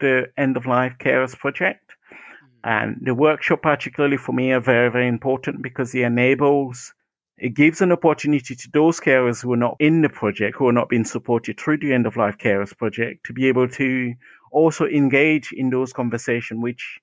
the 0.00 0.26
end 0.36 0.56
of 0.56 0.66
life 0.66 0.94
carers 0.98 1.36
project. 1.38 1.92
Hmm. 2.10 2.68
And 2.68 2.96
the 3.02 3.14
workshop, 3.14 3.62
particularly 3.62 4.16
for 4.16 4.32
me, 4.32 4.50
are 4.50 4.60
very, 4.60 4.90
very 4.90 5.06
important 5.06 5.62
because 5.62 5.94
it 5.94 6.00
enables, 6.00 6.92
it 7.38 7.54
gives 7.54 7.80
an 7.80 7.92
opportunity 7.92 8.54
to 8.54 8.68
those 8.72 9.00
carers 9.00 9.42
who 9.42 9.52
are 9.52 9.58
not 9.58 9.76
in 9.78 10.02
the 10.02 10.08
project, 10.08 10.56
who 10.56 10.68
are 10.68 10.72
not 10.72 10.88
being 10.88 11.04
supported 11.04 11.58
through 11.58 11.78
the 11.78 11.92
end 11.92 12.06
of 12.06 12.16
life 12.16 12.38
carers 12.38 12.76
project, 12.76 13.24
to 13.26 13.32
be 13.32 13.46
able 13.48 13.68
to 13.68 14.14
also 14.52 14.86
engage 14.86 15.52
in 15.52 15.70
those 15.70 15.92
conversations, 15.92 16.62
which 16.62 16.98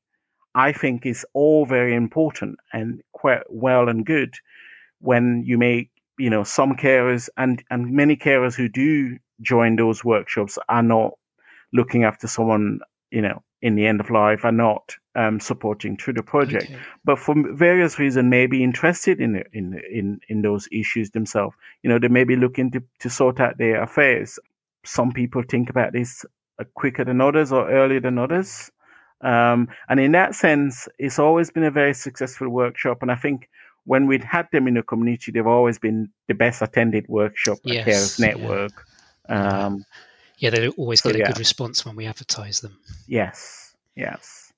I 0.55 0.71
think 0.71 1.05
is 1.05 1.25
all 1.33 1.65
very 1.65 1.95
important 1.95 2.57
and 2.71 3.01
quite 3.11 3.41
well 3.49 3.89
and 3.89 4.05
good 4.05 4.33
when 4.99 5.43
you 5.45 5.57
make 5.57 5.89
you 6.17 6.29
know, 6.29 6.43
some 6.43 6.75
carers 6.75 7.29
and, 7.37 7.63
and 7.69 7.91
many 7.91 8.15
carers 8.15 8.55
who 8.55 8.69
do 8.69 9.17
join 9.41 9.75
those 9.75 10.03
workshops 10.03 10.57
are 10.69 10.83
not 10.83 11.13
looking 11.73 12.03
after 12.03 12.27
someone, 12.27 12.79
you 13.13 13.21
know, 13.21 13.43
in 13.61 13.75
the 13.75 13.85
end 13.85 14.01
of 14.01 14.09
life, 14.09 14.43
are 14.43 14.51
not 14.51 14.95
um, 15.15 15.39
supporting 15.39 15.95
through 15.95 16.15
the 16.15 16.23
project, 16.23 16.65
okay. 16.65 16.79
but 17.05 17.19
for 17.19 17.35
various 17.53 17.99
reasons 17.99 18.29
may 18.29 18.47
be 18.47 18.63
interested 18.63 19.21
in 19.21 19.43
in 19.53 19.79
in 19.91 20.19
in 20.27 20.41
those 20.41 20.67
issues 20.71 21.11
themselves. 21.11 21.55
You 21.83 21.89
know, 21.89 21.99
they 21.99 22.07
may 22.07 22.23
be 22.23 22.35
looking 22.35 22.71
to, 22.71 22.83
to 22.99 23.09
sort 23.09 23.39
out 23.39 23.57
their 23.57 23.81
affairs. 23.81 24.39
Some 24.83 25.11
people 25.11 25.43
think 25.47 25.69
about 25.69 25.93
this 25.93 26.25
uh, 26.59 26.65
quicker 26.73 27.05
than 27.05 27.21
others 27.21 27.51
or 27.51 27.69
earlier 27.69 28.01
than 28.01 28.17
others. 28.17 28.71
Um, 29.21 29.69
and 29.87 29.99
in 29.99 30.11
that 30.13 30.35
sense, 30.35 30.89
it's 30.97 31.19
always 31.19 31.49
been 31.49 31.63
a 31.63 31.71
very 31.71 31.93
successful 31.93 32.49
workshop. 32.49 32.97
And 33.01 33.11
I 33.11 33.15
think 33.15 33.49
when 33.85 34.07
we'd 34.07 34.23
had 34.23 34.47
them 34.51 34.67
in 34.67 34.73
the 34.73 34.83
community, 34.83 35.31
they've 35.31 35.47
always 35.47 35.79
been 35.79 36.09
the 36.27 36.33
best 36.33 36.61
attended 36.61 37.07
workshop 37.07 37.59
yes, 37.63 37.87
at 37.87 37.93
Carers 37.93 38.19
Network. 38.19 38.85
Yeah. 39.29 39.65
Um, 39.65 39.77
yeah, 39.77 39.83
they 40.39 40.67
always 40.69 41.01
so, 41.01 41.09
get 41.09 41.15
a 41.15 41.19
yeah. 41.19 41.27
good 41.27 41.39
response 41.39 41.85
when 41.85 41.95
we 41.95 42.05
advertise 42.05 42.61
them. 42.61 42.77
Yes, 43.07 43.75
yes. 43.95 44.51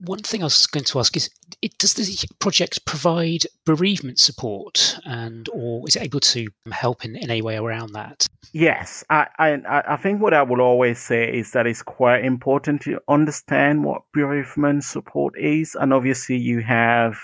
One 0.00 0.20
thing 0.20 0.42
I 0.42 0.44
was 0.44 0.66
going 0.68 0.84
to 0.84 1.00
ask 1.00 1.16
is: 1.16 1.28
it, 1.60 1.76
Does 1.78 1.94
the 1.94 2.28
project 2.38 2.84
provide 2.84 3.44
bereavement 3.64 4.20
support, 4.20 4.96
and 5.04 5.48
or 5.52 5.88
is 5.88 5.96
it 5.96 6.02
able 6.02 6.20
to 6.20 6.46
help 6.70 7.04
in, 7.04 7.16
in 7.16 7.30
any 7.30 7.42
way 7.42 7.56
around 7.56 7.94
that? 7.94 8.26
Yes, 8.52 9.04
I, 9.10 9.26
I 9.38 9.60
I 9.66 9.96
think 9.96 10.22
what 10.22 10.34
I 10.34 10.42
will 10.42 10.60
always 10.60 11.00
say 11.00 11.32
is 11.32 11.50
that 11.52 11.66
it's 11.66 11.82
quite 11.82 12.24
important 12.24 12.82
to 12.82 13.00
understand 13.08 13.84
what 13.84 14.02
bereavement 14.12 14.84
support 14.84 15.36
is, 15.36 15.74
and 15.74 15.92
obviously 15.92 16.36
you 16.36 16.60
have 16.60 17.18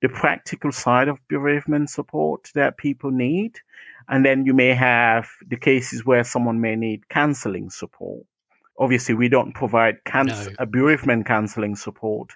the 0.00 0.08
practical 0.08 0.72
side 0.72 1.08
of 1.08 1.18
bereavement 1.28 1.90
support 1.90 2.50
that 2.54 2.78
people 2.78 3.10
need. 3.10 3.58
And 4.10 4.24
then 4.24 4.44
you 4.44 4.52
may 4.52 4.74
have 4.74 5.28
the 5.48 5.56
cases 5.56 6.04
where 6.04 6.24
someone 6.24 6.60
may 6.60 6.76
need 6.76 7.08
counseling 7.08 7.70
support. 7.70 8.26
Obviously, 8.78 9.14
we 9.14 9.28
don't 9.28 9.54
provide 9.54 9.96
canc- 10.06 10.58
no. 10.58 10.66
bereavement 10.66 11.26
counseling 11.26 11.76
support, 11.76 12.30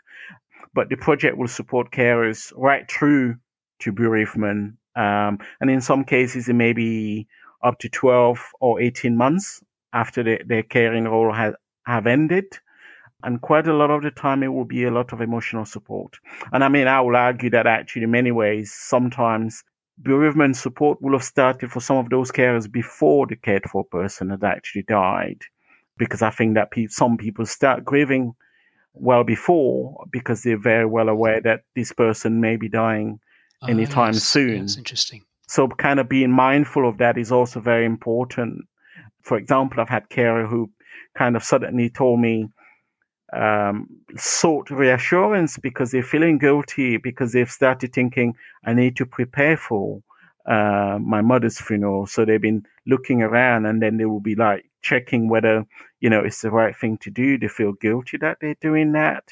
but 0.72 0.88
the 0.88 0.96
project 0.96 1.36
will 1.36 1.48
support 1.48 1.90
carers 1.90 2.52
right 2.56 2.90
through 2.90 3.36
to 3.80 3.92
bereavement. 3.92 4.76
Um, 4.94 5.38
and 5.60 5.68
in 5.68 5.80
some 5.80 6.04
cases, 6.04 6.48
it 6.48 6.54
may 6.54 6.72
be 6.72 7.26
up 7.62 7.78
to 7.80 7.88
12 7.88 8.38
or 8.60 8.80
18 8.80 9.16
months 9.16 9.62
after 9.92 10.22
the, 10.22 10.40
their 10.46 10.62
caring 10.62 11.04
role 11.04 11.32
has 11.32 11.54
have 11.86 12.06
ended 12.06 12.46
and 13.24 13.40
quite 13.40 13.66
a 13.66 13.74
lot 13.74 13.90
of 13.90 14.02
the 14.02 14.10
time 14.10 14.42
it 14.42 14.48
will 14.48 14.66
be 14.66 14.84
a 14.84 14.90
lot 14.90 15.12
of 15.12 15.20
emotional 15.20 15.64
support. 15.64 16.14
And 16.52 16.62
I 16.62 16.68
mean, 16.68 16.86
I 16.86 17.00
will 17.00 17.16
argue 17.16 17.50
that 17.50 17.66
actually, 17.66 18.02
in 18.02 18.10
many 18.10 18.30
ways, 18.30 18.72
sometimes 18.72 19.64
bereavement 19.98 20.56
support 20.56 21.00
will 21.00 21.12
have 21.12 21.24
started 21.24 21.70
for 21.70 21.80
some 21.80 21.96
of 21.96 22.10
those 22.10 22.30
carers 22.30 22.70
before 22.70 23.26
the 23.26 23.36
cared 23.36 23.68
for 23.70 23.84
person 23.84 24.30
had 24.30 24.44
actually 24.44 24.82
died, 24.82 25.40
because 25.96 26.22
I 26.22 26.30
think 26.30 26.54
that 26.54 26.70
pe- 26.70 26.86
some 26.88 27.16
people 27.16 27.46
start 27.46 27.84
grieving 27.84 28.34
well 28.94 29.24
before 29.24 30.04
because 30.10 30.42
they're 30.42 30.58
very 30.58 30.86
well 30.86 31.08
aware 31.08 31.40
that 31.40 31.62
this 31.74 31.92
person 31.92 32.40
may 32.40 32.56
be 32.56 32.68
dying 32.68 33.18
oh, 33.62 33.66
anytime 33.66 34.14
yes. 34.14 34.24
soon. 34.24 34.60
That's 34.60 34.76
interesting. 34.76 35.22
So, 35.46 35.68
kind 35.68 36.00
of 36.00 36.08
being 36.08 36.30
mindful 36.30 36.88
of 36.88 36.98
that 36.98 37.18
is 37.18 37.30
also 37.30 37.60
very 37.60 37.84
important. 37.84 38.64
For 39.22 39.36
example, 39.36 39.80
I've 39.80 39.88
had 39.88 40.08
carer 40.08 40.46
who 40.46 40.70
kind 41.14 41.36
of 41.36 41.44
suddenly 41.44 41.90
told 41.90 42.20
me 42.20 42.48
um, 43.34 43.88
sought 44.16 44.70
reassurance 44.70 45.58
because 45.58 45.90
they're 45.90 46.02
feeling 46.02 46.38
guilty 46.38 46.96
because 46.96 47.32
they've 47.32 47.50
started 47.50 47.92
thinking, 47.92 48.34
I 48.64 48.74
need 48.74 48.96
to 48.96 49.06
prepare 49.06 49.56
for 49.56 50.02
uh, 50.46 50.98
my 51.00 51.20
mother's 51.22 51.60
funeral. 51.60 52.06
So 52.06 52.24
they've 52.24 52.40
been 52.40 52.64
looking 52.86 53.22
around 53.22 53.66
and 53.66 53.82
then 53.82 53.96
they 53.96 54.04
will 54.04 54.20
be 54.20 54.34
like 54.34 54.64
checking 54.82 55.28
whether, 55.28 55.64
you 56.00 56.10
know, 56.10 56.20
it's 56.20 56.42
the 56.42 56.50
right 56.50 56.76
thing 56.76 56.98
to 56.98 57.10
do. 57.10 57.38
They 57.38 57.48
feel 57.48 57.72
guilty 57.72 58.18
that 58.18 58.38
they're 58.40 58.56
doing 58.60 58.92
that. 58.92 59.24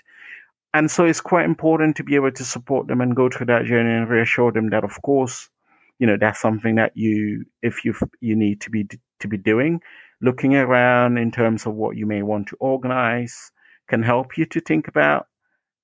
And 0.74 0.90
so 0.90 1.04
it's 1.04 1.20
quite 1.20 1.44
important 1.44 1.96
to 1.96 2.04
be 2.04 2.14
able 2.14 2.32
to 2.32 2.44
support 2.44 2.88
them 2.88 3.02
and 3.02 3.14
go 3.14 3.28
through 3.28 3.46
that 3.46 3.66
journey 3.66 3.92
and 3.92 4.08
reassure 4.08 4.52
them 4.52 4.70
that, 4.70 4.84
of 4.84 5.02
course, 5.02 5.50
you 5.98 6.06
know, 6.06 6.16
that's 6.18 6.40
something 6.40 6.76
that 6.76 6.92
you, 6.96 7.44
if 7.60 7.84
you, 7.84 7.94
you 8.20 8.34
need 8.34 8.62
to 8.62 8.70
be, 8.70 8.88
to 9.20 9.28
be 9.28 9.36
doing, 9.36 9.82
looking 10.22 10.56
around 10.56 11.18
in 11.18 11.30
terms 11.30 11.66
of 11.66 11.74
what 11.74 11.96
you 11.96 12.06
may 12.06 12.22
want 12.22 12.48
to 12.48 12.56
organize, 12.58 13.52
can 13.92 14.02
help 14.02 14.38
you 14.38 14.46
to 14.46 14.58
think 14.58 14.88
about 14.88 15.26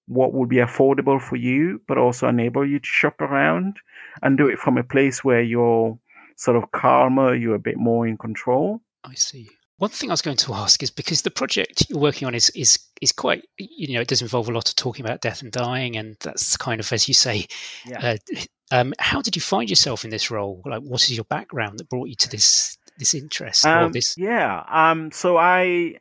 what 0.07 0.33
would 0.33 0.49
be 0.49 0.57
affordable 0.57 1.21
for 1.21 1.37
you, 1.37 1.79
but 1.87 1.99
also 1.99 2.27
enable 2.27 2.67
you 2.67 2.79
to 2.79 2.87
shop 2.87 3.21
around 3.21 3.77
and 4.23 4.39
do 4.39 4.49
it 4.49 4.59
from 4.59 4.79
a 4.79 4.83
place 4.83 5.23
where 5.23 5.43
you're 5.43 5.99
sort 6.37 6.57
of 6.57 6.71
calmer, 6.73 7.35
you're 7.35 7.55
a 7.55 7.59
bit 7.59 7.77
more 7.77 8.07
in 8.07 8.17
control. 8.17 8.81
I 9.05 9.13
see. 9.13 9.51
One 9.77 9.91
thing 9.91 10.09
I 10.09 10.15
was 10.15 10.23
going 10.23 10.39
to 10.39 10.55
ask 10.55 10.83
is 10.83 10.91
because 10.91 11.21
the 11.21 11.31
project 11.31 11.85
you're 11.91 12.01
working 12.01 12.27
on 12.27 12.35
is 12.35 12.49
is 12.51 12.79
is 13.03 13.13
quite 13.13 13.45
you 13.59 13.95
know 13.95 14.01
it 14.01 14.09
does 14.09 14.23
involve 14.23 14.49
a 14.49 14.53
lot 14.53 14.69
of 14.71 14.75
talking 14.75 15.05
about 15.05 15.21
death 15.21 15.43
and 15.43 15.53
dying, 15.53 15.97
and 15.97 16.17
that's 16.21 16.57
kind 16.57 16.81
of 16.81 16.91
as 16.93 17.07
you 17.09 17.15
say. 17.15 17.47
Yeah. 17.87 18.17
Uh, 18.33 18.41
um, 18.71 18.95
how 18.99 19.21
did 19.21 19.37
you 19.37 19.43
find 19.43 19.69
yourself 19.69 20.05
in 20.05 20.11
this 20.11 20.31
role? 20.31 20.63
Like, 20.65 20.83
what 20.83 21.05
is 21.05 21.15
your 21.15 21.25
background 21.25 21.79
that 21.79 21.89
brought 21.91 22.09
you 22.09 22.17
to 22.17 22.31
this 22.31 22.79
this 22.99 23.15
interest? 23.15 23.67
Um, 23.67 23.93
this? 23.93 24.17
Yeah. 24.17 24.65
Um, 24.69 25.13
so 25.13 25.37
I 25.37 25.99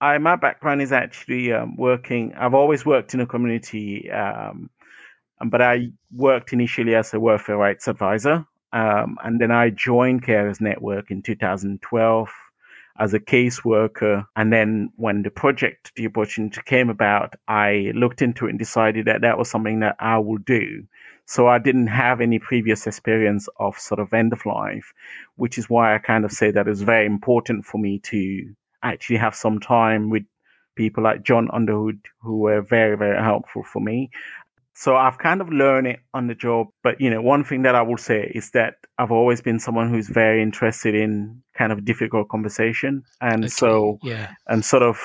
I 0.00 0.18
my 0.18 0.36
background 0.36 0.82
is 0.82 0.92
actually 0.92 1.52
um, 1.52 1.76
working. 1.76 2.34
I've 2.34 2.54
always 2.54 2.84
worked 2.84 3.14
in 3.14 3.20
a 3.20 3.26
community, 3.26 4.10
um, 4.10 4.70
but 5.46 5.62
I 5.62 5.88
worked 6.14 6.52
initially 6.52 6.94
as 6.94 7.14
a 7.14 7.20
welfare 7.20 7.56
rights 7.56 7.88
advisor, 7.88 8.46
um, 8.72 9.16
and 9.24 9.40
then 9.40 9.50
I 9.50 9.70
joined 9.70 10.24
Carers 10.24 10.60
Network 10.60 11.10
in 11.10 11.22
2012 11.22 12.30
as 12.98 13.14
a 13.14 13.20
caseworker. 13.20 14.26
And 14.36 14.52
then 14.52 14.90
when 14.96 15.22
the 15.22 15.30
project, 15.30 15.92
the 15.96 16.06
opportunity 16.06 16.60
came 16.64 16.90
about, 16.90 17.34
I 17.48 17.92
looked 17.94 18.22
into 18.22 18.46
it 18.46 18.50
and 18.50 18.58
decided 18.58 19.06
that 19.06 19.20
that 19.22 19.38
was 19.38 19.50
something 19.50 19.80
that 19.80 19.96
I 19.98 20.18
would 20.18 20.44
do. 20.44 20.84
So 21.26 21.48
I 21.48 21.58
didn't 21.58 21.88
have 21.88 22.20
any 22.20 22.38
previous 22.38 22.86
experience 22.86 23.48
of 23.58 23.78
sort 23.78 23.98
of 23.98 24.12
end 24.12 24.32
of 24.32 24.46
life, 24.46 24.92
which 25.36 25.58
is 25.58 25.68
why 25.68 25.94
I 25.94 25.98
kind 25.98 26.24
of 26.24 26.32
say 26.32 26.50
that 26.52 26.68
it's 26.68 26.82
very 26.82 27.06
important 27.06 27.64
for 27.64 27.78
me 27.78 27.98
to 28.04 28.54
actually 28.92 29.16
have 29.18 29.34
some 29.34 29.60
time 29.60 30.10
with 30.10 30.24
people 30.76 31.02
like 31.02 31.22
John 31.22 31.48
Underwood, 31.52 32.00
who 32.20 32.38
were 32.38 32.60
very, 32.60 32.96
very 32.96 33.22
helpful 33.22 33.62
for 33.62 33.80
me. 33.80 34.10
so 34.78 34.94
I've 34.94 35.16
kind 35.16 35.40
of 35.40 35.48
learned 35.48 35.86
it 35.86 36.00
on 36.12 36.26
the 36.26 36.34
job. 36.34 36.66
But, 36.82 37.00
you 37.00 37.08
know, 37.08 37.22
one 37.22 37.44
thing 37.44 37.62
that 37.62 37.74
I 37.74 37.80
will 37.80 37.96
say 37.96 38.30
is 38.34 38.50
that 38.50 38.74
I've 38.98 39.10
always 39.10 39.40
been 39.40 39.58
someone 39.58 39.88
who's 39.88 40.08
very 40.08 40.42
interested 40.42 40.94
in 40.94 41.42
kind 41.56 41.72
of 41.72 41.86
difficult 41.86 42.28
conversation. 42.28 43.02
And 43.22 43.44
okay. 43.44 43.48
so, 43.48 43.98
yeah. 44.02 44.32
and 44.48 44.62
sort 44.62 44.82
of 44.82 45.00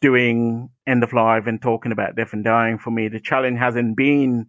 doing 0.00 0.70
end 0.86 1.04
of 1.04 1.12
life 1.12 1.46
and 1.46 1.60
talking 1.60 1.92
about 1.92 2.16
death 2.16 2.32
and 2.32 2.42
dying 2.42 2.78
for 2.78 2.90
me, 2.90 3.08
the 3.08 3.20
challenge 3.20 3.58
hasn't 3.58 3.94
been 3.94 4.46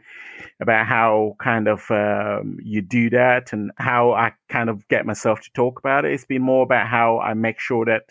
about 0.61 0.85
how 0.85 1.35
kind 1.39 1.67
of 1.67 1.91
um, 1.91 2.57
you 2.63 2.81
do 2.81 3.09
that 3.09 3.51
and 3.51 3.71
how 3.75 4.13
I 4.13 4.31
kind 4.47 4.69
of 4.69 4.87
get 4.87 5.05
myself 5.05 5.41
to 5.41 5.51
talk 5.53 5.79
about 5.79 6.05
it. 6.05 6.13
It's 6.13 6.23
been 6.23 6.43
more 6.43 6.63
about 6.63 6.87
how 6.87 7.19
I 7.19 7.33
make 7.33 7.59
sure 7.59 7.83
that 7.85 8.03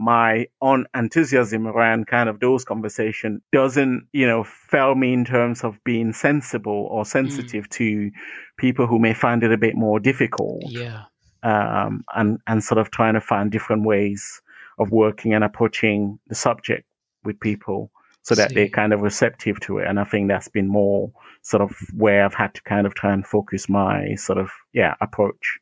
my 0.00 0.46
own 0.62 0.86
enthusiasm 0.94 1.66
around 1.66 2.06
kind 2.06 2.30
of 2.30 2.40
those 2.40 2.64
conversation 2.64 3.42
doesn't, 3.52 4.08
you 4.12 4.26
know, 4.26 4.42
fail 4.42 4.94
me 4.94 5.12
in 5.12 5.26
terms 5.26 5.62
of 5.62 5.76
being 5.84 6.14
sensible 6.14 6.88
or 6.90 7.04
sensitive 7.04 7.66
mm. 7.66 7.70
to 7.70 8.10
people 8.56 8.86
who 8.86 8.98
may 8.98 9.12
find 9.12 9.42
it 9.42 9.52
a 9.52 9.58
bit 9.58 9.74
more 9.74 10.00
difficult. 10.00 10.62
Yeah. 10.66 11.02
Um, 11.42 12.02
and, 12.14 12.38
and 12.46 12.64
sort 12.64 12.78
of 12.78 12.90
trying 12.90 13.12
to 13.12 13.20
find 13.20 13.52
different 13.52 13.84
ways 13.84 14.40
of 14.78 14.90
working 14.90 15.34
and 15.34 15.44
approaching 15.44 16.18
the 16.28 16.34
subject 16.34 16.86
with 17.22 17.38
people 17.40 17.90
so 18.22 18.34
that 18.34 18.54
they're 18.54 18.68
kind 18.68 18.94
of 18.94 19.00
receptive 19.00 19.60
to 19.60 19.78
it. 19.78 19.86
And 19.86 20.00
I 20.00 20.04
think 20.04 20.28
that's 20.28 20.48
been 20.48 20.68
more 20.68 21.12
sort 21.42 21.62
of 21.62 21.76
where 21.94 22.24
I've 22.24 22.34
had 22.34 22.54
to 22.54 22.62
kind 22.62 22.86
of 22.86 22.94
try 22.94 23.12
and 23.12 23.26
focus 23.26 23.68
my 23.68 24.14
sort 24.14 24.38
of, 24.38 24.50
yeah, 24.72 24.94
approach. 25.02 25.58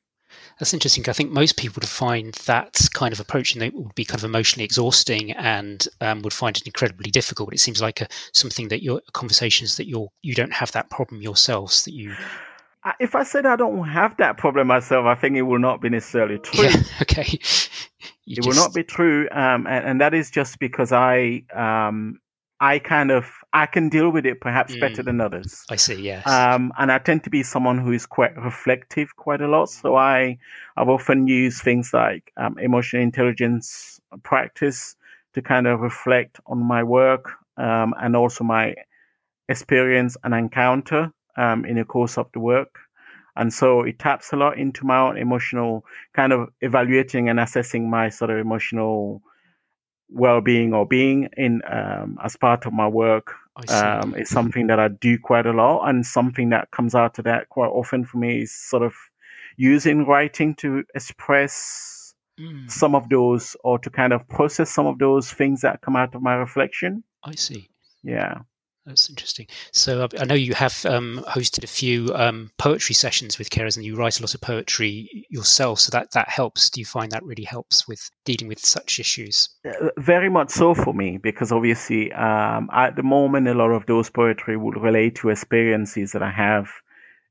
That's 0.58 0.75
interesting. 0.75 1.04
I 1.08 1.12
think 1.12 1.30
most 1.30 1.56
people 1.56 1.80
would 1.80 1.88
find 1.88 2.35
that 2.47 2.88
kind 2.94 3.12
of 3.12 3.20
approach 3.20 3.54
and 3.54 3.62
it 3.62 3.75
would 3.75 3.94
be 3.94 4.04
kind 4.04 4.20
of 4.20 4.25
emotionally 4.25 4.64
exhausting 4.64 5.32
and 5.32 5.87
um, 6.00 6.23
would 6.23 6.32
find 6.32 6.56
it 6.56 6.66
incredibly 6.66 7.11
difficult. 7.11 7.52
It 7.52 7.61
seems 7.61 7.80
like 7.80 8.00
a, 8.00 8.08
something 8.32 8.68
that 8.68 8.82
your 8.82 9.00
conversations 9.12 9.76
that 9.76 9.88
you're 9.88 10.08
you 10.23 10.35
don't 10.35 10.52
have 10.52 10.73
that 10.73 10.90
problem 10.90 11.23
yourselves 11.23 11.85
that 11.85 11.94
you. 11.94 12.14
If 13.00 13.14
I 13.14 13.23
said 13.23 13.44
I 13.44 13.56
don't 13.56 13.87
have 13.88 14.16
that 14.16 14.38
problem 14.38 14.68
myself, 14.68 15.04
I 15.06 15.14
think 15.14 15.37
it 15.37 15.42
will 15.42 15.58
not 15.58 15.80
be 15.80 15.88
necessarily 15.88 16.38
true. 16.42 16.64
Yeah, 16.64 16.82
okay. 17.02 17.26
You 18.25 18.37
it 18.38 18.42
just... 18.42 18.49
will 18.49 18.54
not 18.54 18.75
be 18.75 18.85
true, 18.85 19.28
um, 19.32 19.66
and, 19.66 19.85
and, 19.85 20.00
that 20.00 20.14
is 20.14 20.30
just 20.30 20.58
because 20.58 20.92
I 20.92 21.42
um, 21.54 22.20
I 22.61 22.78
kind 22.78 23.11
of 23.11 23.30
I 23.52 23.67
can 23.67 23.88
deal 23.88 24.11
with 24.11 24.26
it 24.26 24.40
perhaps 24.40 24.75
mm. 24.75 24.81
better 24.81 25.02
than 25.02 25.21
others. 25.21 25.64
I 25.71 25.76
see, 25.76 25.95
yes. 25.95 26.26
Um, 26.26 26.73
and 26.78 26.93
I 26.93 26.99
tend 26.99 27.25
to 27.25 27.31
be 27.31 27.43
someone 27.43 27.78
who 27.78 27.93
is 27.93 28.05
quite 28.05 28.37
reflective 28.37 29.17
quite 29.17 29.40
a 29.40 29.49
lot. 29.49 29.71
So 29.71 29.97
I 29.97 30.38
I've 30.76 30.88
often 30.88 31.26
used 31.26 31.62
things 31.62 31.93
like 31.95 32.33
um, 32.37 32.59
emotional 32.59 33.02
intelligence 33.02 34.00
practice 34.23 34.97
to 35.35 35.43
kind 35.43 35.67
of 35.67 35.81
reflect 35.81 36.40
on 36.47 36.59
my 36.59 36.83
work 36.83 37.31
um, 37.57 37.95
and 38.00 38.17
also 38.17 38.45
my 38.45 38.75
experience 39.49 40.17
and 40.25 40.35
encounter 40.35 41.11
um, 41.37 41.64
in 41.64 41.76
the 41.76 41.85
course 41.85 42.19
of 42.19 42.31
the 42.33 42.40
work. 42.40 42.78
And 43.37 43.52
so 43.52 43.83
it 43.83 43.99
taps 43.99 44.33
a 44.33 44.37
lot 44.37 44.59
into 44.59 44.85
my 44.85 44.99
own 44.99 45.17
emotional 45.17 45.85
kind 46.12 46.33
of 46.33 46.49
evaluating 46.61 47.28
and 47.28 47.38
assessing 47.38 47.88
my 47.88 48.09
sort 48.09 48.31
of 48.31 48.38
emotional 48.38 49.23
well-being 50.11 50.73
or 50.75 50.87
being 50.87 51.29
in 51.37 51.62
um, 51.71 52.19
as 52.23 52.37
part 52.37 52.67
of 52.67 52.73
my 52.73 52.88
work 52.88 53.35
um, 53.69 54.15
is 54.15 54.29
something 54.29 54.69
that 54.69 54.79
I 54.79 54.88
do 54.88 55.19
quite 55.19 55.47
a 55.47 55.53
lot, 55.53 55.88
and 55.88 56.07
something 56.07 56.50
that 56.50 56.71
comes 56.71 56.95
out 56.95 57.19
of 57.19 57.25
that 57.25 57.49
quite 57.49 57.69
often 57.69 58.05
for 58.05 58.19
me 58.19 58.43
is 58.43 58.53
sort 58.53 58.83
of 58.83 58.95
using 59.57 60.07
writing 60.07 60.55
to 60.57 60.85
express 60.95 62.15
mm. 62.38 62.71
some 62.71 62.95
of 62.95 63.09
those 63.09 63.57
or 63.65 63.79
to 63.81 63.91
kind 63.91 64.12
of 64.12 64.27
process 64.29 64.71
some 64.71 64.87
of 64.87 64.99
those 64.99 65.33
things 65.33 65.61
that 65.62 65.81
come 65.81 65.97
out 65.97 66.15
of 66.15 66.23
my 66.23 66.35
reflection. 66.35 67.03
I 67.25 67.35
see. 67.35 67.69
Yeah. 68.03 68.43
That's 68.88 69.11
interesting. 69.11 69.47
So 69.71 70.04
uh, 70.04 70.09
I 70.18 70.25
know 70.25 70.35
you 70.35 70.54
have 70.54 70.87
um, 70.87 71.23
hosted 71.28 71.62
a 71.62 71.66
few 71.66 72.11
um, 72.14 72.50
poetry 72.57 72.95
sessions 72.95 73.38
with 73.38 73.50
carers, 73.50 73.76
and 73.76 73.85
you 73.85 73.97
write 73.97 74.18
a 74.18 74.23
lot 74.23 74.35
of 74.35 74.40
poetry 74.40 75.26
yourself. 75.28 75.80
So 75.80 75.90
that 75.90 76.12
that 76.12 76.30
helps. 76.30 76.71
Do 76.71 76.80
you 76.80 76.87
find 76.87 77.12
that 77.12 77.23
really 77.23 77.45
helps 77.45 77.87
with 77.87 78.11
dealing 78.25 78.49
with 78.49 78.64
such 78.64 78.99
issues? 78.99 79.50
Uh, 79.66 79.90
very 79.99 80.30
much 80.30 80.49
so 80.49 80.75
for 80.75 80.95
me, 80.95 81.18
because 81.18 81.52
obviously 81.52 82.11
um, 82.14 82.71
at 82.73 82.97
the 82.97 83.02
moment 83.02 83.47
a 83.47 83.52
lot 83.52 83.73
of 83.73 83.84
those 83.84 84.08
poetry 84.08 84.56
would 84.56 84.80
relate 84.80 85.17
to 85.17 85.28
experiences 85.28 86.13
that 86.13 86.23
I 86.23 86.30
have 86.30 86.71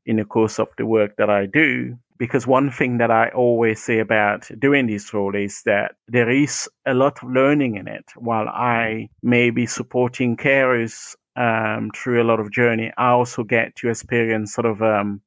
in 0.05 0.17
the 0.17 0.25
course 0.25 0.60
of 0.60 0.67
the 0.77 0.86
work 0.86 1.15
that 1.17 1.32
I 1.32 1.47
do. 1.47 1.97
Because 2.19 2.47
one 2.47 2.71
thing 2.71 2.97
that 2.97 3.12
I 3.12 3.29
always 3.29 3.82
say 3.82 3.99
about 3.99 4.49
doing 4.60 4.88
this 4.88 5.13
role 5.13 5.36
is 5.36 5.62
that 5.65 5.95
there 6.08 6.29
is 6.29 6.67
a 6.86 6.93
lot 6.93 7.21
of 7.21 7.29
learning 7.29 7.75
in 7.75 7.88
it. 7.88 8.05
While 8.15 8.47
I 8.47 9.10
may 9.21 9.51
be 9.51 9.67
supporting 9.67 10.36
carers 10.36 11.15
um, 11.38 11.91
through 11.95 12.21
a 12.21 12.26
lot 12.26 12.39
of 12.39 12.52
journey, 12.52 12.91
I 12.97 13.10
also 13.10 13.43
get 13.43 13.76
to 13.78 13.89
experience 13.89 14.54
sort 14.54 14.65
of. 14.65 14.82
Um, 14.82 15.21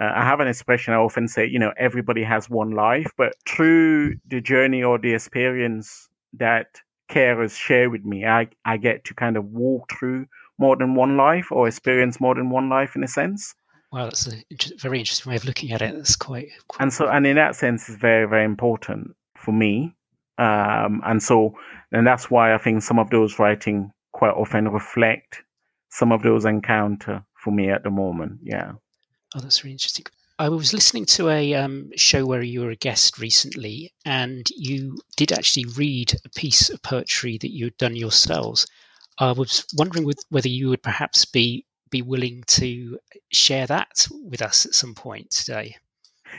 uh, 0.00 0.12
I 0.14 0.22
have 0.22 0.38
an 0.38 0.46
expression 0.46 0.94
I 0.94 0.98
often 0.98 1.26
say, 1.26 1.44
you 1.44 1.58
know, 1.58 1.72
everybody 1.76 2.22
has 2.22 2.48
one 2.48 2.70
life, 2.70 3.10
but 3.18 3.34
through 3.48 4.14
the 4.28 4.40
journey 4.40 4.80
or 4.80 4.96
the 4.96 5.12
experience 5.12 6.08
that 6.34 6.80
carers 7.10 7.56
share 7.56 7.90
with 7.90 8.04
me, 8.04 8.24
I, 8.24 8.46
I 8.64 8.76
get 8.76 9.04
to 9.06 9.14
kind 9.14 9.36
of 9.36 9.46
walk 9.46 9.90
through 9.98 10.26
more 10.56 10.76
than 10.76 10.94
one 10.94 11.16
life 11.16 11.50
or 11.50 11.66
experience 11.66 12.20
more 12.20 12.36
than 12.36 12.48
one 12.48 12.68
life 12.68 12.94
in 12.94 13.02
a 13.02 13.08
sense. 13.08 13.56
Wow, 13.90 14.04
that's 14.04 14.28
a 14.28 14.36
very 14.78 15.00
interesting 15.00 15.30
way 15.30 15.36
of 15.36 15.44
looking 15.44 15.72
at 15.72 15.82
it. 15.82 15.96
That's 15.96 16.14
quite, 16.14 16.50
quite. 16.68 16.80
And 16.80 16.92
so, 16.92 17.08
and 17.08 17.26
in 17.26 17.34
that 17.34 17.56
sense, 17.56 17.88
it's 17.88 17.98
very, 17.98 18.28
very 18.28 18.44
important 18.44 19.16
for 19.36 19.50
me. 19.50 19.96
Um, 20.36 21.02
and 21.04 21.20
so, 21.20 21.56
and 21.90 22.06
that's 22.06 22.30
why 22.30 22.54
I 22.54 22.58
think 22.58 22.82
some 22.82 23.00
of 23.00 23.10
those 23.10 23.40
writing 23.40 23.90
quite 24.12 24.34
often 24.34 24.68
reflect 24.68 25.42
some 25.90 26.12
of 26.12 26.22
those 26.22 26.44
encounter 26.44 27.24
for 27.34 27.50
me 27.50 27.70
at 27.70 27.82
the 27.82 27.90
moment. 27.90 28.40
Yeah. 28.42 28.72
Oh, 29.34 29.40
that's 29.40 29.62
really 29.64 29.72
interesting. 29.72 30.06
I 30.40 30.48
was 30.48 30.72
listening 30.72 31.04
to 31.06 31.30
a 31.30 31.54
um, 31.54 31.90
show 31.96 32.24
where 32.24 32.42
you 32.42 32.60
were 32.60 32.70
a 32.70 32.76
guest 32.76 33.18
recently, 33.18 33.92
and 34.04 34.46
you 34.56 34.98
did 35.16 35.32
actually 35.32 35.66
read 35.76 36.14
a 36.24 36.28
piece 36.28 36.70
of 36.70 36.80
poetry 36.82 37.38
that 37.38 37.50
you'd 37.50 37.76
done 37.76 37.96
yourselves. 37.96 38.66
I 39.18 39.32
was 39.32 39.66
wondering 39.76 40.04
with, 40.04 40.24
whether 40.30 40.48
you 40.48 40.68
would 40.68 40.82
perhaps 40.82 41.24
be 41.24 41.64
be 41.90 42.02
willing 42.02 42.44
to 42.46 42.98
share 43.32 43.66
that 43.66 44.06
with 44.22 44.42
us 44.42 44.66
at 44.66 44.74
some 44.74 44.94
point 44.94 45.30
today. 45.30 45.74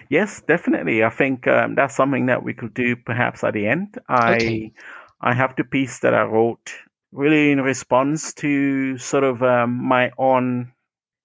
Yes, 0.09 0.41
definitely. 0.47 1.03
I 1.03 1.09
think 1.09 1.47
um, 1.47 1.75
that's 1.75 1.95
something 1.95 2.27
that 2.27 2.43
we 2.43 2.53
could 2.53 2.73
do 2.73 2.95
perhaps 2.95 3.43
at 3.43 3.53
the 3.53 3.67
end. 3.67 3.97
I 4.07 4.35
okay. 4.35 4.73
I 5.21 5.33
have 5.33 5.55
the 5.57 5.63
piece 5.63 5.99
that 5.99 6.13
I 6.13 6.23
wrote 6.23 6.71
really 7.11 7.51
in 7.51 7.61
response 7.61 8.33
to 8.35 8.97
sort 8.97 9.23
of 9.23 9.41
um, 9.43 9.71
my 9.71 10.11
own 10.17 10.71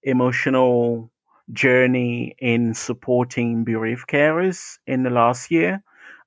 emotional 0.03 1.11
journey 1.53 2.35
in 2.39 2.73
supporting 2.73 3.63
bereaved 3.63 4.07
carers 4.07 4.77
in 4.87 5.03
the 5.03 5.09
last 5.09 5.51
year. 5.51 5.83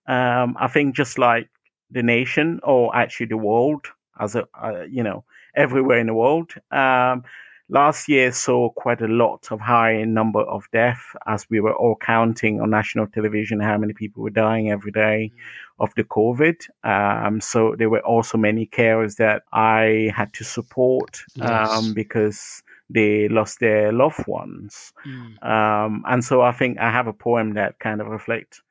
Um, 0.06 0.56
I 0.58 0.68
think 0.68 0.94
just 0.94 1.18
like 1.18 1.48
the 1.90 2.02
nation, 2.02 2.60
or 2.62 2.94
actually 2.94 3.26
the 3.26 3.36
world, 3.36 3.86
as 4.20 4.34
a 4.34 4.46
uh, 4.60 4.84
you 4.88 5.02
know 5.02 5.24
everywhere 5.54 5.98
in 5.98 6.06
the 6.06 6.14
world, 6.14 6.52
um, 6.70 7.24
last 7.68 8.08
year 8.08 8.32
saw 8.32 8.70
quite 8.70 9.00
a 9.02 9.08
lot 9.08 9.48
of 9.50 9.60
high 9.60 10.02
number 10.04 10.40
of 10.40 10.64
deaths 10.72 11.02
as 11.26 11.46
we 11.50 11.60
were 11.60 11.74
all 11.74 11.96
counting 12.00 12.60
on 12.60 12.70
national 12.70 13.06
television 13.06 13.60
how 13.60 13.76
many 13.76 13.92
people 13.92 14.22
were 14.22 14.30
dying 14.30 14.70
every 14.70 14.92
day 14.92 15.30
of 15.78 15.92
the 15.96 16.04
COVID. 16.04 16.68
Um, 16.84 17.40
so 17.40 17.74
there 17.78 17.90
were 17.90 18.00
also 18.00 18.38
many 18.38 18.66
carers 18.66 19.16
that 19.16 19.42
I 19.52 20.12
had 20.14 20.32
to 20.34 20.44
support 20.44 21.20
yes. 21.34 21.70
um, 21.70 21.94
because 21.94 22.62
they 22.90 23.28
lost 23.28 23.60
their 23.60 23.92
loved 23.92 24.26
ones. 24.26 24.92
Mm. 25.06 25.44
Um, 25.44 26.04
and 26.06 26.24
so 26.24 26.42
I 26.42 26.52
think 26.52 26.78
I 26.78 26.90
have 26.90 27.06
a 27.06 27.12
poem 27.12 27.54
that 27.54 27.78
kind 27.78 28.00
of 28.00 28.06
reflects 28.08 28.62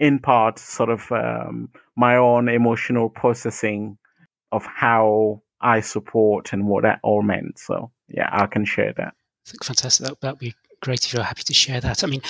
in 0.00 0.18
part 0.18 0.58
sort 0.58 0.90
of 0.90 1.10
um, 1.12 1.70
my 1.96 2.16
own 2.16 2.48
emotional 2.48 3.08
processing 3.08 3.98
of 4.52 4.64
how 4.64 5.42
I 5.60 5.80
support 5.80 6.52
and 6.52 6.66
what 6.66 6.84
that 6.84 7.00
all 7.02 7.22
meant. 7.22 7.58
So 7.58 7.90
yeah, 8.08 8.28
I 8.32 8.46
can 8.46 8.64
share 8.64 8.94
that. 8.96 9.14
Fantastic. 9.62 10.20
That 10.20 10.32
would 10.34 10.38
be 10.38 10.54
great 10.80 11.04
if 11.04 11.12
you're 11.12 11.22
happy 11.22 11.42
to 11.44 11.54
share 11.54 11.80
that. 11.80 12.04
I 12.04 12.06
mean, 12.06 12.22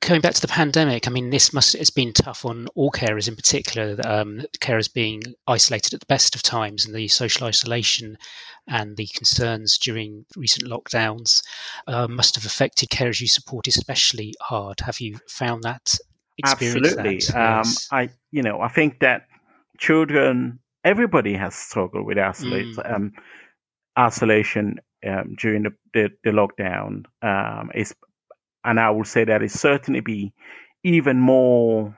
going 0.00 0.20
back 0.20 0.34
to 0.34 0.40
the 0.40 0.48
pandemic, 0.48 1.06
I 1.06 1.10
mean, 1.10 1.30
this 1.30 1.52
must 1.52 1.74
it's 1.74 1.90
been 1.90 2.12
tough 2.12 2.44
on 2.44 2.68
all 2.74 2.90
carers 2.90 3.28
in 3.28 3.36
particular. 3.36 3.96
Um, 4.04 4.42
carers 4.60 4.92
being 4.92 5.22
isolated 5.46 5.94
at 5.94 6.00
the 6.00 6.06
best 6.06 6.34
of 6.34 6.42
times, 6.42 6.86
and 6.86 6.94
the 6.94 7.08
social 7.08 7.46
isolation 7.46 8.18
and 8.66 8.96
the 8.96 9.06
concerns 9.08 9.76
during 9.76 10.24
recent 10.36 10.70
lockdowns 10.70 11.42
uh, 11.86 12.08
must 12.08 12.34
have 12.34 12.46
affected 12.46 12.88
carers 12.88 13.20
you 13.20 13.28
support 13.28 13.66
especially 13.66 14.34
hard. 14.40 14.80
Have 14.80 15.00
you 15.00 15.18
found 15.28 15.62
that? 15.64 15.96
Absolutely. 16.44 17.18
That? 17.18 17.36
Um, 17.36 17.58
yes. 17.64 17.88
I, 17.92 18.08
you 18.30 18.42
know, 18.42 18.60
I 18.60 18.68
think 18.68 19.00
that 19.00 19.26
children, 19.78 20.58
everybody 20.84 21.34
has 21.34 21.54
struggled 21.54 22.06
with 22.06 22.18
isolation. 22.18 22.74
Mm. 22.74 22.94
Um, 22.94 23.12
isolation 23.98 24.80
um, 25.06 25.34
during 25.38 25.64
the, 25.64 25.72
the, 25.92 26.10
the 26.24 26.30
lockdown 26.30 27.04
um, 27.22 27.70
is, 27.74 27.94
and 28.64 28.80
I 28.80 28.90
will 28.90 29.04
say 29.04 29.24
that 29.24 29.42
it 29.42 29.50
certainly 29.50 30.00
be 30.00 30.32
even 30.82 31.18
more 31.18 31.96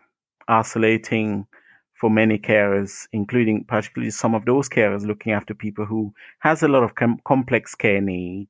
isolating 0.49 1.47
for 1.95 2.11
many 2.11 2.39
carers, 2.39 3.07
including 3.13 3.65
particularly 3.65 4.11
some 4.11 4.35
of 4.35 4.45
those 4.45 4.69
carers 4.69 5.07
looking 5.07 5.33
after 5.33 5.55
people 5.55 5.87
who 5.87 6.13
has 6.41 6.63
a 6.63 6.69
lot 6.69 6.83
of 6.83 6.95
com- 6.95 7.21
complex 7.25 7.75
care 7.75 8.01
need, 8.01 8.49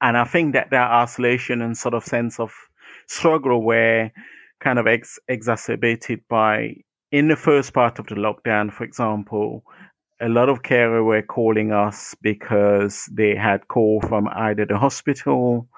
and 0.00 0.16
I 0.16 0.24
think 0.24 0.54
that 0.54 0.70
that 0.70 0.90
isolation 0.90 1.62
and 1.62 1.76
sort 1.76 1.94
of 1.94 2.04
sense 2.04 2.38
of 2.38 2.52
struggle 3.06 3.62
were 3.62 4.10
kind 4.60 4.78
of 4.78 4.86
ex- 4.86 5.18
exacerbated 5.28 6.20
by 6.28 6.76
in 7.12 7.28
the 7.28 7.36
first 7.36 7.72
part 7.72 7.98
of 7.98 8.06
the 8.06 8.14
lockdown, 8.14 8.72
for 8.72 8.84
example, 8.84 9.64
a 10.20 10.28
lot 10.28 10.48
of 10.48 10.62
carers 10.62 11.04
were 11.04 11.22
calling 11.22 11.72
us 11.72 12.14
because 12.20 13.08
they 13.12 13.34
had 13.34 13.68
call 13.68 14.00
from 14.02 14.28
either 14.28 14.66
the 14.66 14.78
hospital, 14.78 15.68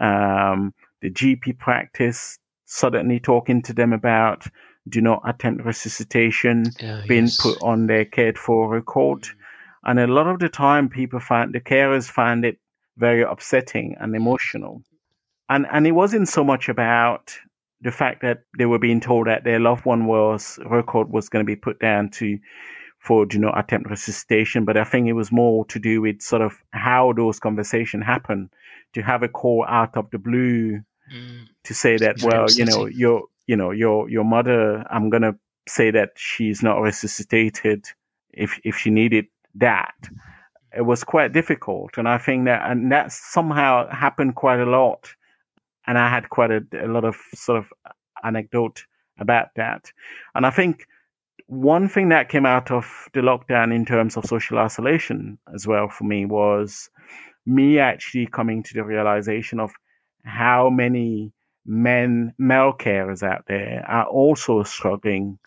um, 0.00 0.72
the 1.02 1.10
GP 1.10 1.58
practice, 1.58 2.38
suddenly 2.64 3.18
talking 3.18 3.62
to 3.62 3.72
them 3.72 3.92
about 3.92 4.46
do 4.88 5.00
not 5.00 5.22
attempt 5.26 5.64
resuscitation, 5.64 6.64
Oh, 6.82 7.02
being 7.06 7.24
yes. 7.24 7.40
put 7.40 7.62
on 7.62 7.86
their 7.86 8.04
cared 8.04 8.38
for 8.38 8.68
record. 8.70 9.26
And 9.84 9.98
a 9.98 10.06
lot 10.06 10.26
of 10.26 10.38
the 10.38 10.48
time, 10.48 10.88
people 10.88 11.20
find 11.20 11.52
the 11.52 11.60
carers 11.60 12.08
find 12.08 12.44
it 12.44 12.58
very 12.96 13.22
upsetting 13.22 13.96
and 14.00 14.14
emotional. 14.16 14.82
And 15.48 15.66
and 15.70 15.86
it 15.86 15.92
wasn't 15.92 16.28
so 16.28 16.44
much 16.44 16.68
about 16.68 17.38
the 17.80 17.90
fact 17.92 18.22
that 18.22 18.42
they 18.58 18.66
were 18.66 18.78
being 18.78 19.00
told 19.00 19.26
that 19.28 19.44
their 19.44 19.60
loved 19.60 19.84
one 19.84 20.06
was 20.06 20.58
record 20.66 21.10
was 21.10 21.28
going 21.28 21.44
to 21.44 21.46
be 21.46 21.56
put 21.56 21.78
down 21.80 22.10
to 22.10 22.38
for 22.98 23.24
do 23.24 23.38
not 23.38 23.58
attempt 23.58 23.90
resuscitation, 23.90 24.64
but 24.64 24.76
I 24.76 24.84
think 24.84 25.08
it 25.08 25.12
was 25.14 25.32
more 25.32 25.64
to 25.66 25.78
do 25.78 26.00
with 26.00 26.20
sort 26.20 26.42
of 26.42 26.54
how 26.70 27.12
those 27.12 27.38
conversations 27.38 28.04
happen. 28.04 28.50
To 28.94 29.02
have 29.02 29.22
a 29.22 29.28
call 29.28 29.66
out 29.68 29.96
of 29.98 30.10
the 30.10 30.18
blue 30.18 30.80
Mm, 31.12 31.48
to 31.64 31.74
say 31.74 31.96
that, 31.98 32.18
Very 32.18 32.32
well, 32.32 32.50
you 32.50 32.64
know, 32.64 32.86
your 32.86 33.24
you 33.46 33.56
know 33.56 33.70
your 33.70 34.08
your 34.08 34.24
mother, 34.24 34.84
I'm 34.90 35.10
gonna 35.10 35.36
say 35.66 35.90
that 35.90 36.10
she's 36.16 36.62
not 36.62 36.80
resuscitated 36.80 37.86
if 38.32 38.60
if 38.64 38.76
she 38.76 38.90
needed 38.90 39.26
that. 39.54 39.94
It 40.76 40.82
was 40.82 41.02
quite 41.04 41.32
difficult, 41.32 41.96
and 41.96 42.08
I 42.08 42.18
think 42.18 42.44
that 42.44 42.70
and 42.70 42.92
that 42.92 43.12
somehow 43.12 43.88
happened 43.88 44.34
quite 44.34 44.60
a 44.60 44.66
lot, 44.66 45.14
and 45.86 45.96
I 45.96 46.10
had 46.10 46.28
quite 46.28 46.50
a, 46.50 46.62
a 46.72 46.88
lot 46.88 47.04
of 47.04 47.16
sort 47.34 47.58
of 47.58 47.72
anecdote 48.22 48.84
about 49.18 49.48
that, 49.56 49.90
and 50.34 50.44
I 50.44 50.50
think 50.50 50.86
one 51.48 51.88
thing 51.88 52.10
that 52.10 52.28
came 52.28 52.44
out 52.44 52.70
of 52.70 53.08
the 53.14 53.20
lockdown 53.20 53.74
in 53.74 53.84
terms 53.86 54.16
of 54.16 54.24
social 54.26 54.58
isolation 54.58 55.38
as 55.54 55.66
well 55.66 55.88
for 55.88 56.04
me 56.04 56.26
was 56.26 56.90
me 57.46 57.78
actually 57.78 58.26
coming 58.26 58.62
to 58.62 58.74
the 58.74 58.84
realization 58.84 59.58
of 59.58 59.72
how 60.24 60.68
many 60.68 61.32
men, 61.64 62.34
male 62.38 62.74
carers 62.74 63.22
out 63.22 63.44
there 63.48 63.82
are 63.88 64.06
also 64.06 64.62
struggling 64.62 65.38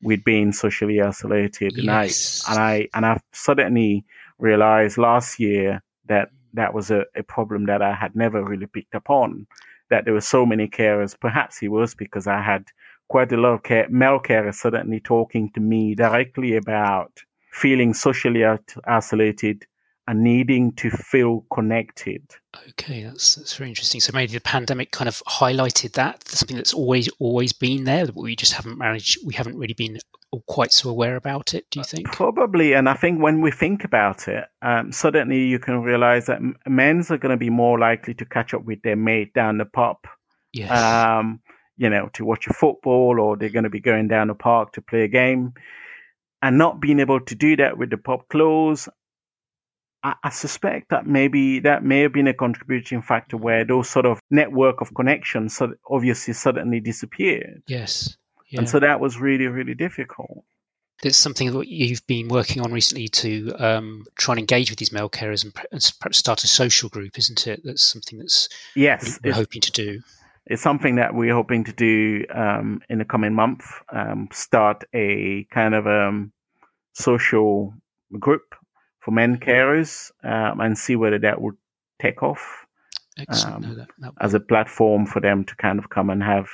with 0.00 0.22
being 0.22 0.52
socially 0.52 1.00
isolated. 1.00 1.72
Yes. 1.76 2.44
And 2.48 2.58
I, 2.58 2.88
and 2.94 3.04
I, 3.04 3.08
and 3.10 3.18
I 3.18 3.20
suddenly 3.32 4.04
realized 4.38 4.96
last 4.96 5.40
year 5.40 5.82
that 6.06 6.30
that 6.54 6.72
was 6.72 6.92
a, 6.92 7.04
a 7.16 7.24
problem 7.24 7.66
that 7.66 7.82
I 7.82 7.94
had 7.94 8.14
never 8.14 8.44
really 8.44 8.66
picked 8.66 8.94
up 8.94 9.10
on. 9.10 9.46
That 9.90 10.04
there 10.04 10.14
were 10.14 10.20
so 10.20 10.46
many 10.46 10.68
carers. 10.68 11.18
Perhaps 11.18 11.62
it 11.62 11.68
was 11.68 11.96
because 11.96 12.28
I 12.28 12.40
had 12.42 12.66
quite 13.08 13.32
a 13.32 13.36
lot 13.36 13.54
of 13.54 13.62
care, 13.62 13.88
male 13.88 14.20
carers 14.20 14.54
suddenly 14.54 15.00
talking 15.00 15.50
to 15.52 15.60
me 15.60 15.94
directly 15.94 16.56
about 16.56 17.12
feeling 17.52 17.94
socially 17.94 18.44
isolated 18.86 19.66
and 20.06 20.22
needing 20.22 20.72
to 20.72 20.88
feel 20.90 21.44
connected. 21.52 22.22
Okay, 22.70 23.02
that's 23.02 23.34
that's 23.34 23.56
very 23.56 23.68
interesting. 23.68 24.00
So 24.00 24.10
maybe 24.14 24.32
the 24.32 24.40
pandemic 24.40 24.90
kind 24.90 25.08
of 25.08 25.22
highlighted 25.28 25.92
that 25.92 26.26
something 26.28 26.56
that's 26.56 26.72
always 26.72 27.08
always 27.18 27.52
been 27.52 27.84
there, 27.84 28.06
but 28.06 28.16
we 28.16 28.34
just 28.34 28.54
haven't 28.54 28.78
managed. 28.78 29.18
We 29.26 29.34
haven't 29.34 29.58
really 29.58 29.74
been 29.74 29.98
quite 30.46 30.72
so 30.72 30.88
aware 30.88 31.16
about 31.16 31.52
it. 31.52 31.66
Do 31.70 31.80
you 31.80 31.84
think? 31.84 32.10
Probably, 32.12 32.72
and 32.72 32.88
I 32.88 32.94
think 32.94 33.20
when 33.22 33.42
we 33.42 33.50
think 33.50 33.84
about 33.84 34.28
it, 34.28 34.44
um, 34.62 34.92
suddenly 34.92 35.42
you 35.44 35.58
can 35.58 35.82
realize 35.82 36.24
that 36.26 36.36
m- 36.36 36.56
men's 36.66 37.10
are 37.10 37.18
going 37.18 37.30
to 37.30 37.36
be 37.36 37.50
more 37.50 37.78
likely 37.78 38.14
to 38.14 38.24
catch 38.24 38.54
up 38.54 38.64
with 38.64 38.80
their 38.82 38.96
mate 38.96 39.34
down 39.34 39.58
the 39.58 39.64
pub, 39.66 39.96
Yes. 40.52 40.70
um, 40.70 41.40
you 41.78 41.88
know, 41.88 42.10
to 42.12 42.24
watch 42.24 42.46
a 42.46 42.52
football, 42.52 43.18
or 43.20 43.36
they're 43.36 43.48
going 43.48 43.64
to 43.64 43.70
be 43.70 43.80
going 43.80 44.08
down 44.08 44.28
the 44.28 44.34
park 44.34 44.72
to 44.72 44.82
play 44.82 45.04
a 45.04 45.08
game, 45.08 45.54
and 46.42 46.58
not 46.58 46.80
being 46.80 47.00
able 47.00 47.20
to 47.20 47.34
do 47.34 47.56
that 47.56 47.78
with 47.78 47.90
the 47.90 47.96
pub 47.96 48.28
closed. 48.28 48.88
I, 50.02 50.14
I 50.22 50.30
suspect 50.30 50.90
that 50.90 51.06
maybe 51.06 51.60
that 51.60 51.82
may 51.84 52.00
have 52.02 52.12
been 52.12 52.28
a 52.28 52.34
contributing 52.34 53.02
factor 53.02 53.36
where 53.36 53.64
those 53.64 53.88
sort 53.88 54.06
of 54.06 54.20
network 54.30 54.80
of 54.80 54.94
connections 54.94 55.56
so 55.56 55.74
obviously 55.90 56.34
suddenly 56.34 56.80
disappeared, 56.80 57.62
yes. 57.66 58.16
Yeah. 58.50 58.60
and 58.60 58.68
so 58.68 58.80
that 58.80 59.00
was 59.00 59.18
really 59.18 59.46
really 59.46 59.74
difficult. 59.74 60.44
there's 61.02 61.16
something 61.16 61.52
that 61.52 61.68
you've 61.68 62.06
been 62.06 62.28
working 62.28 62.62
on 62.62 62.72
recently 62.72 63.08
to 63.08 63.52
um, 63.58 64.04
try 64.16 64.32
and 64.32 64.40
engage 64.40 64.70
with 64.70 64.78
these 64.78 64.92
male 64.92 65.10
carers 65.10 65.44
and 65.44 65.54
perhaps 65.54 66.16
start 66.16 66.42
a 66.44 66.46
social 66.48 66.88
group, 66.88 67.18
isn't 67.18 67.46
it? 67.46 67.60
That's 67.64 67.82
something 67.82 68.18
that's 68.18 68.48
Yes, 68.74 69.18
we're 69.22 69.32
hoping 69.32 69.60
to 69.62 69.72
do. 69.72 70.00
It's 70.48 70.62
something 70.62 70.96
that 70.96 71.14
we're 71.14 71.34
hoping 71.34 71.64
to 71.64 71.72
do 71.72 72.24
um, 72.34 72.80
in 72.88 72.98
the 72.98 73.04
coming 73.04 73.34
month. 73.34 73.64
Um, 73.92 74.28
start 74.32 74.84
a 74.94 75.46
kind 75.52 75.74
of 75.74 75.86
um, 75.86 76.32
social 76.94 77.74
group 78.18 78.54
for 79.00 79.10
men 79.12 79.38
carers 79.38 80.10
um, 80.24 80.60
and 80.60 80.76
see 80.76 80.96
whether 80.96 81.18
that 81.20 81.40
would 81.40 81.56
take 82.00 82.22
off 82.22 82.66
Um, 83.28 83.62
no, 83.62 83.74
that, 83.74 83.88
that, 83.98 84.12
as 84.20 84.34
a 84.34 84.40
platform 84.40 85.06
for 85.06 85.20
them 85.20 85.44
to 85.44 85.54
kind 85.56 85.78
of 85.78 85.90
come 85.90 86.08
and 86.10 86.22
have 86.22 86.46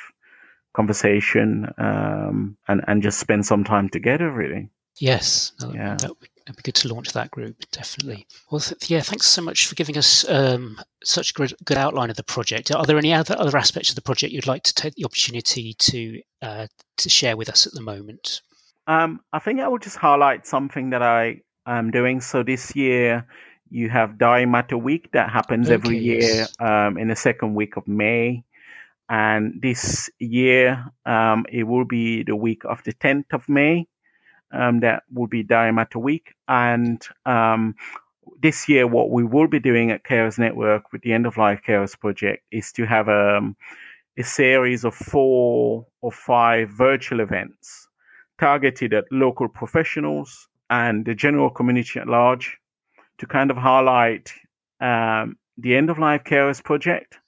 conversation 0.73 1.67
um, 1.79 2.57
and 2.69 2.81
and 2.89 3.03
just 3.03 3.19
spend 3.19 3.45
some 3.47 3.65
time 3.65 3.89
together. 3.89 4.31
Really, 4.31 4.71
yes, 4.99 5.53
no, 5.61 5.73
Yeah. 5.73 5.97
that 6.01 6.09
would 6.21 6.34
that'd 6.47 6.57
be 6.57 6.63
good 6.63 6.75
to 6.77 6.93
launch 6.93 7.13
that 7.13 7.31
group. 7.31 7.57
Definitely. 7.71 8.27
Well, 8.51 8.61
th- 8.61 8.91
yeah. 8.91 9.01
Thanks 9.01 9.27
so 9.27 9.43
much 9.43 9.67
for 9.67 9.75
giving 9.75 9.97
us 9.97 10.29
um, 10.29 10.81
such 11.03 11.31
a 11.31 11.33
good, 11.35 11.55
good 11.65 11.79
outline 11.79 12.11
of 12.11 12.17
the 12.17 12.25
project. 12.25 12.75
Are 12.75 12.85
there 12.85 12.99
any 12.99 13.13
other 13.13 13.37
other 13.39 13.57
aspects 13.57 13.89
of 13.89 13.95
the 13.95 14.03
project 14.03 14.33
you'd 14.33 14.47
like 14.47 14.63
to 14.65 14.75
take 14.75 14.95
the 14.95 15.05
opportunity 15.05 15.75
to 15.75 16.21
uh, 16.43 16.67
to 16.99 17.09
share 17.09 17.37
with 17.37 17.49
us 17.49 17.67
at 17.67 17.73
the 17.73 17.83
moment? 17.83 18.43
um, 18.87 19.21
I 19.33 19.39
think 19.39 19.61
I 19.61 19.69
will 19.69 19.79
just 19.79 19.97
highlight 19.97 20.47
something 20.47 20.91
that 20.91 21.03
I 21.03 21.41
am 21.67 21.91
doing. 21.91 22.21
So 22.21 22.43
this 22.43 22.75
year. 22.77 23.27
You 23.71 23.89
have 23.91 24.19
Dying 24.19 24.53
Matters 24.53 24.79
Week 24.79 25.11
that 25.13 25.31
happens 25.31 25.69
every 25.69 25.99
year 25.99 26.21
yes. 26.21 26.55
um, 26.61 26.97
in 26.97 27.09
the 27.09 27.17
second 27.17 27.55
week 27.55 27.77
of 27.77 27.89
May. 27.89 28.45
And 29.09 29.61
this 29.61 30.09
year, 30.19 30.87
um, 31.05 31.45
it 31.51 31.65
will 31.65 31.85
be 31.85 32.23
the 32.23 32.37
week 32.37 32.63
of 32.65 32.83
the 32.85 32.93
10th 32.93 33.33
of 33.33 33.49
May. 33.49 33.87
Um, 34.55 34.81
that 34.81 35.03
will 35.13 35.27
be 35.27 35.43
Dying 35.43 35.75
Matters 35.75 36.01
Week. 36.01 36.35
And 36.49 37.03
um, 37.27 37.75
this 38.41 38.69
year, 38.69 38.87
what 38.87 39.11
we 39.11 39.25
will 39.25 39.49
be 39.49 39.59
doing 39.59 39.91
at 39.91 40.05
Carers 40.05 40.39
Network 40.39 40.93
with 40.93 41.03
the 41.03 41.13
End 41.13 41.27
of 41.27 41.37
Life 41.37 41.61
Carers 41.67 41.99
Project 41.99 42.45
is 42.51 42.71
to 42.73 42.85
have 42.85 43.09
um, 43.09 43.57
a 44.19 44.23
series 44.23 44.85
of 44.85 44.95
four 44.95 45.87
or 46.01 46.13
five 46.13 46.71
virtual 46.71 47.21
events 47.21 47.89
targeted 48.39 48.93
at 48.93 49.05
local 49.11 49.49
professionals 49.49 50.49
and 50.71 51.05
the 51.05 51.15
general 51.15 51.51
community 51.51 51.99
at 51.99 52.09
large 52.09 52.57
to 53.19 53.27
kind 53.27 53.51
of 53.51 53.57
highlight 53.57 54.33
um, 54.81 55.37
the 55.59 55.77
End 55.77 55.91
of 55.91 55.99
Life 55.99 56.25
Carers 56.25 56.63
Project 56.63 57.19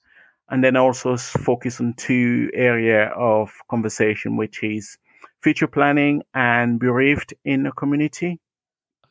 and 0.49 0.63
then 0.63 0.75
also 0.75 1.17
focus 1.17 1.79
on 1.79 1.93
two 1.95 2.49
area 2.53 3.07
of 3.09 3.51
conversation, 3.69 4.37
which 4.37 4.63
is 4.63 4.97
future 5.41 5.67
planning 5.67 6.23
and 6.33 6.79
bereaved 6.79 7.33
in 7.45 7.63
the 7.63 7.71
community. 7.71 8.39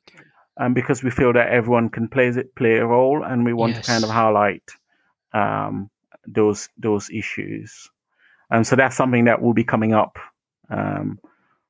Okay. 0.09 0.25
Um, 0.59 0.75
because 0.75 1.03
we 1.03 1.11
feel 1.11 1.33
that 1.33 1.49
everyone 1.49 1.89
can 1.91 2.09
play 2.09 2.33
play 2.55 2.77
a 2.77 2.87
role, 2.87 3.23
and 3.25 3.45
we 3.45 3.53
want 3.53 3.77
to 3.77 3.83
kind 3.83 4.05
of 4.05 4.11
highlight 4.11 4.71
um, 5.33 5.91
those 6.27 6.69
those 6.79 7.11
issues. 7.11 7.91
And 8.51 8.67
so 8.67 8.77
that's 8.77 8.97
something 8.97 9.25
that 9.25 9.43
will 9.43 9.55
be 9.55 9.65
coming 9.65 9.93
up 9.93 10.19
um, 10.71 11.19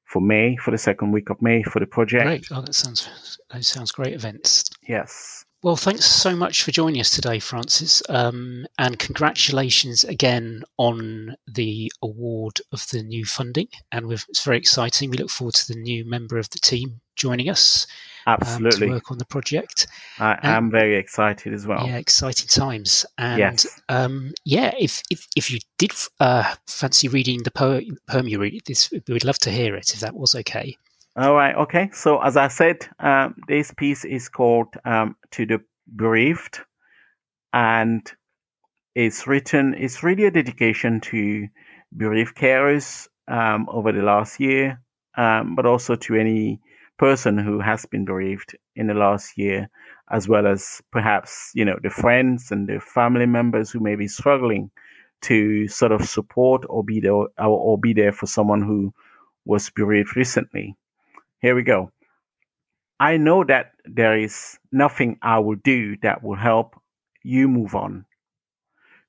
for 0.05 0.21
May, 0.21 0.57
for 0.57 0.71
the 0.71 0.79
second 0.79 1.11
week 1.13 1.31
of 1.31 1.41
May, 1.41 1.63
for 1.63 1.81
the 1.81 1.87
project. 1.87 2.27
Great. 2.27 2.49
Oh, 2.53 2.61
that 2.61 2.75
sounds 2.75 3.39
that 3.51 3.65
sounds 3.65 3.93
great. 3.93 4.13
Events. 4.13 4.71
Yes. 4.87 5.46
Well, 5.67 5.75
thanks 5.75 6.07
so 6.07 6.37
much 6.37 6.63
for 6.63 6.71
joining 6.71 7.01
us 7.01 7.11
today, 7.11 7.41
Francis, 7.41 8.01
um, 8.09 8.69
and 8.79 8.97
congratulations 9.01 10.05
again 10.05 10.63
on 10.77 11.35
the 11.49 11.91
award 12.03 12.61
of 12.71 12.87
the 12.93 13.03
new 13.03 13.25
funding. 13.25 13.67
And 13.91 14.07
we've, 14.07 14.25
it's 14.29 14.45
very 14.45 14.59
exciting. 14.59 15.11
We 15.11 15.17
look 15.17 15.29
forward 15.29 15.57
to 15.57 15.67
the 15.73 15.81
new 15.81 16.05
member 16.05 16.39
of 16.39 16.49
the 16.51 16.61
team 16.61 17.01
joining 17.17 17.51
us 17.51 17.89
um, 18.29 18.39
to 18.71 18.89
work 18.89 19.11
on 19.11 19.19
the 19.19 19.25
project. 19.25 19.89
I 20.21 20.39
am 20.45 20.71
very 20.71 20.95
excited 20.95 21.53
as 21.53 21.67
well. 21.67 21.85
Yeah, 21.85 21.97
exciting 21.97 22.47
times. 22.47 23.05
And 23.19 23.41
Yes. 23.41 23.81
um, 23.89 24.35
yeah, 24.45 24.73
if, 24.79 25.03
if 25.11 25.27
if 25.35 25.51
you 25.51 25.59
did 25.79 25.91
uh, 26.21 26.55
fancy 26.69 27.09
reading 27.09 27.43
the 27.43 27.51
poem, 27.51 27.99
poem 28.09 28.29
you 28.29 28.39
read, 28.39 28.63
this 28.67 28.93
we 28.93 29.03
would 29.09 29.25
love 29.25 29.41
to 29.41 29.51
hear 29.51 29.75
it 29.75 29.93
if 29.93 29.99
that 29.99 30.15
was 30.15 30.37
okay. 30.37 30.77
All 31.17 31.35
right. 31.35 31.55
Okay. 31.57 31.91
So 31.93 32.21
as 32.21 32.37
I 32.37 32.49
said, 32.49 32.87
um, 33.01 33.37
this 33.49 33.73
piece 33.73 34.05
is 34.05 34.29
called 34.29 34.69
um, 34.85 35.17
"To 35.33 35.47
the 35.47 35.61
Bereaved," 35.97 36.61
and 37.53 38.03
it's 38.95 39.27
written. 39.27 39.75
It's 39.79 40.03
really 40.03 40.25
a 40.27 40.31
dedication 40.31 41.01
to 41.03 41.49
bereaved 41.97 42.37
carers 42.37 43.09
um, 43.29 43.67
over 43.71 43.93
the 43.93 44.03
last 44.03 44.41
year, 44.41 44.81
um, 45.17 45.55
but 45.57 45.67
also 45.67 45.97
to 45.97 46.17
any 46.17 46.61
person 46.99 47.39
who 47.39 47.61
has 47.61 47.87
been 47.87 48.05
bereaved 48.05 48.57
in 48.77 48.87
the 48.87 48.95
last 48.95 49.39
year, 49.39 49.69
as 50.11 50.29
well 50.29 50.47
as 50.47 50.83
perhaps, 50.93 51.51
you 51.55 51.65
know, 51.65 51.79
the 51.83 51.91
friends 51.91 52.51
and 52.51 52.69
the 52.69 52.81
family 52.81 53.27
members 53.27 53.71
who 53.71 53.81
may 53.81 53.97
be 53.97 54.09
struggling 54.09 54.71
to 55.23 55.69
sort 55.69 55.93
of 55.93 56.07
support 56.07 56.65
or 56.69 56.85
be 56.85 57.01
there 57.01 57.13
or, 57.15 57.31
or 57.39 57.79
be 57.79 57.95
there 57.95 58.13
for 58.13 58.27
someone 58.27 58.63
who 58.63 58.93
was 59.47 59.71
bereaved 59.71 60.17
recently. 60.17 60.77
Here 61.41 61.55
we 61.55 61.63
go. 61.63 61.93
I 62.99 63.19
know 63.19 63.45
that 63.45 63.73
there 63.85 64.17
is 64.17 64.59
nothing 64.73 65.19
I 65.21 65.39
will 65.39 65.57
do 65.57 65.97
that 65.99 66.23
will 66.23 66.37
help 66.37 66.81
you 67.23 67.47
move 67.47 67.75
on. 67.75 68.07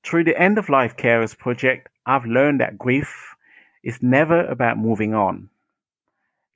Through 0.04 0.24
the 0.24 0.38
End 0.38 0.58
of 0.58 0.68
Life 0.68 0.96
Carers 0.96 1.36
project, 1.36 1.88
I've 2.04 2.26
learned 2.26 2.60
that 2.60 2.78
grief 2.78 3.34
is 3.82 4.02
never 4.02 4.44
about 4.46 4.78
moving 4.78 5.14
on. 5.14 5.48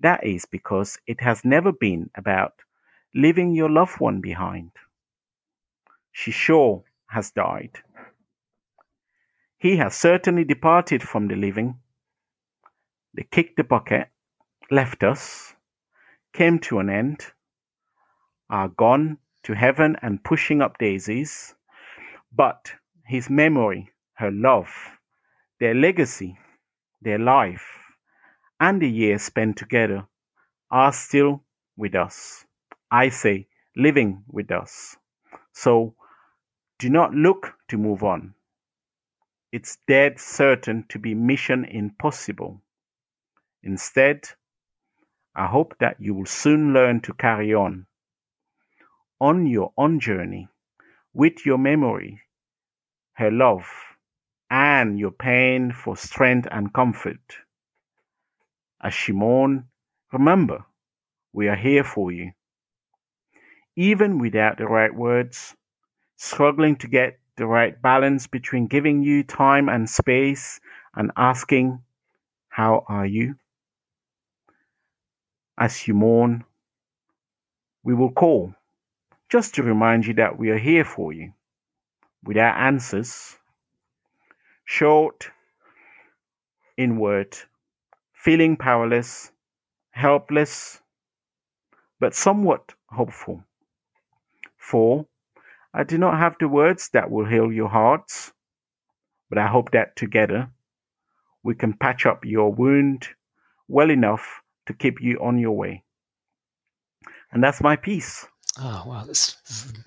That 0.00 0.24
is 0.26 0.44
because 0.44 0.98
it 1.06 1.20
has 1.20 1.44
never 1.44 1.72
been 1.72 2.10
about 2.16 2.54
leaving 3.14 3.54
your 3.54 3.70
loved 3.70 4.00
one 4.00 4.20
behind. 4.20 4.72
She 6.12 6.30
sure 6.30 6.82
has 7.06 7.30
died. 7.30 7.78
He 9.58 9.76
has 9.76 9.94
certainly 9.94 10.44
departed 10.44 11.02
from 11.02 11.28
the 11.28 11.36
living. 11.36 11.78
They 13.14 13.22
kicked 13.22 13.56
the 13.56 13.64
bucket, 13.64 14.08
left 14.70 15.02
us, 15.02 15.54
came 16.32 16.58
to 16.60 16.78
an 16.78 16.90
end, 16.90 17.20
are 18.50 18.68
gone 18.68 19.18
to 19.44 19.54
heaven 19.54 19.96
and 20.02 20.22
pushing 20.22 20.62
up 20.62 20.78
daisies, 20.78 21.54
but 22.34 22.72
his 23.06 23.28
memory, 23.28 23.90
her 24.14 24.30
love, 24.30 24.68
their 25.60 25.74
legacy, 25.74 26.38
their 27.00 27.18
life, 27.18 27.66
and 28.60 28.80
the 28.80 28.88
years 28.88 29.22
spent 29.22 29.56
together 29.56 30.06
are 30.70 30.92
still 30.92 31.42
with 31.76 31.94
us. 31.94 32.44
I 32.90 33.08
say, 33.08 33.48
living 33.76 34.22
with 34.28 34.50
us. 34.50 34.96
So 35.52 35.94
do 36.78 36.88
not 36.88 37.14
look 37.14 37.54
to 37.68 37.78
move 37.78 38.02
on. 38.02 38.34
It's 39.52 39.78
dead 39.86 40.18
certain 40.18 40.84
to 40.88 40.98
be 40.98 41.14
mission 41.14 41.64
impossible. 41.64 42.62
Instead, 43.62 44.28
I 45.34 45.46
hope 45.46 45.76
that 45.78 46.00
you 46.00 46.14
will 46.14 46.26
soon 46.26 46.72
learn 46.72 47.00
to 47.02 47.14
carry 47.14 47.54
on 47.54 47.86
on 49.20 49.46
your 49.46 49.72
own 49.78 50.00
journey 50.00 50.48
with 51.14 51.46
your 51.46 51.56
memory, 51.56 52.20
her 53.12 53.30
love, 53.30 53.70
and 54.50 54.98
your 54.98 55.12
pain 55.12 55.72
for 55.72 55.96
strength 55.96 56.48
and 56.50 56.74
comfort. 56.74 57.36
As 58.82 58.92
Shimon, 58.92 59.68
remember, 60.12 60.64
we 61.32 61.48
are 61.48 61.56
here 61.56 61.84
for 61.84 62.10
you. 62.10 62.32
Even 63.76 64.18
without 64.18 64.58
the 64.58 64.66
right 64.66 64.94
words, 64.94 65.54
struggling 66.16 66.76
to 66.76 66.88
get 66.88 67.18
the 67.36 67.46
right 67.46 67.80
balance 67.80 68.26
between 68.26 68.66
giving 68.66 69.02
you 69.02 69.22
time 69.22 69.68
and 69.68 69.88
space 69.88 70.60
and 70.94 71.12
asking, 71.16 71.80
How 72.48 72.84
are 72.88 73.06
you? 73.06 73.36
As 75.62 75.86
you 75.86 75.94
mourn, 75.94 76.44
we 77.84 77.94
will 77.94 78.10
call 78.10 78.52
just 79.28 79.54
to 79.54 79.62
remind 79.62 80.04
you 80.04 80.14
that 80.14 80.36
we 80.36 80.50
are 80.50 80.58
here 80.58 80.84
for 80.84 81.12
you 81.12 81.34
with 82.24 82.36
our 82.36 82.52
answers, 82.68 83.38
short, 84.64 85.30
inward, 86.76 87.38
feeling 88.12 88.56
powerless, 88.56 89.30
helpless, 89.92 90.80
but 92.00 92.12
somewhat 92.12 92.74
hopeful. 92.88 93.44
For 94.56 95.06
I 95.72 95.84
do 95.84 95.96
not 95.96 96.18
have 96.18 96.34
the 96.40 96.48
words 96.48 96.88
that 96.88 97.08
will 97.08 97.26
heal 97.26 97.52
your 97.52 97.68
hearts, 97.68 98.32
but 99.28 99.38
I 99.38 99.46
hope 99.46 99.70
that 99.70 99.94
together 99.94 100.50
we 101.44 101.54
can 101.54 101.72
patch 101.72 102.04
up 102.04 102.24
your 102.24 102.52
wound 102.52 103.06
well 103.68 103.92
enough 103.92 104.41
to 104.66 104.74
keep 104.74 105.00
you 105.00 105.18
on 105.20 105.38
your 105.38 105.52
way. 105.52 105.82
And 107.32 107.42
that's 107.42 107.60
my 107.60 107.76
piece. 107.76 108.26
Oh, 108.58 108.62
ah, 108.62 108.84
wow. 108.86 109.04
That's 109.06 109.36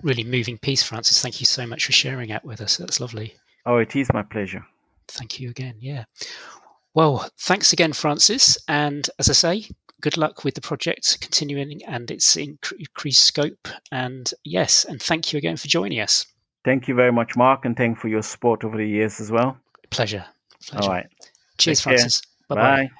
really 0.02 0.24
moving 0.24 0.58
piece, 0.58 0.82
Francis. 0.82 1.22
Thank 1.22 1.40
you 1.40 1.46
so 1.46 1.66
much 1.66 1.86
for 1.86 1.92
sharing 1.92 2.30
that 2.30 2.44
with 2.44 2.60
us. 2.60 2.76
That's 2.76 3.00
lovely. 3.00 3.34
Oh, 3.64 3.78
it 3.78 3.94
is 3.94 4.12
my 4.12 4.22
pleasure. 4.22 4.64
Thank 5.08 5.38
you 5.38 5.50
again. 5.50 5.76
Yeah. 5.78 6.04
Well, 6.94 7.30
thanks 7.38 7.72
again, 7.72 7.92
Francis. 7.92 8.58
And 8.68 9.08
as 9.18 9.28
I 9.28 9.34
say, 9.34 9.68
good 10.00 10.16
luck 10.16 10.44
with 10.44 10.54
the 10.54 10.60
project 10.60 11.18
continuing 11.20 11.84
and 11.84 12.10
its 12.10 12.36
increased 12.36 13.22
scope. 13.22 13.68
And 13.92 14.32
yes, 14.44 14.84
and 14.84 15.00
thank 15.00 15.32
you 15.32 15.38
again 15.38 15.56
for 15.56 15.68
joining 15.68 16.00
us. 16.00 16.26
Thank 16.64 16.88
you 16.88 16.94
very 16.96 17.12
much, 17.12 17.36
Mark, 17.36 17.64
and 17.64 17.76
thank 17.76 17.96
you 17.96 18.00
for 18.00 18.08
your 18.08 18.22
support 18.22 18.64
over 18.64 18.76
the 18.76 18.88
years 18.88 19.20
as 19.20 19.30
well. 19.30 19.56
Pleasure. 19.90 20.24
Pleasure. 20.66 20.82
All 20.82 20.88
right. 20.88 21.06
Cheers, 21.58 21.80
Francis. 21.80 22.22
Bye-bye. 22.48 22.88
Bye. 22.88 22.90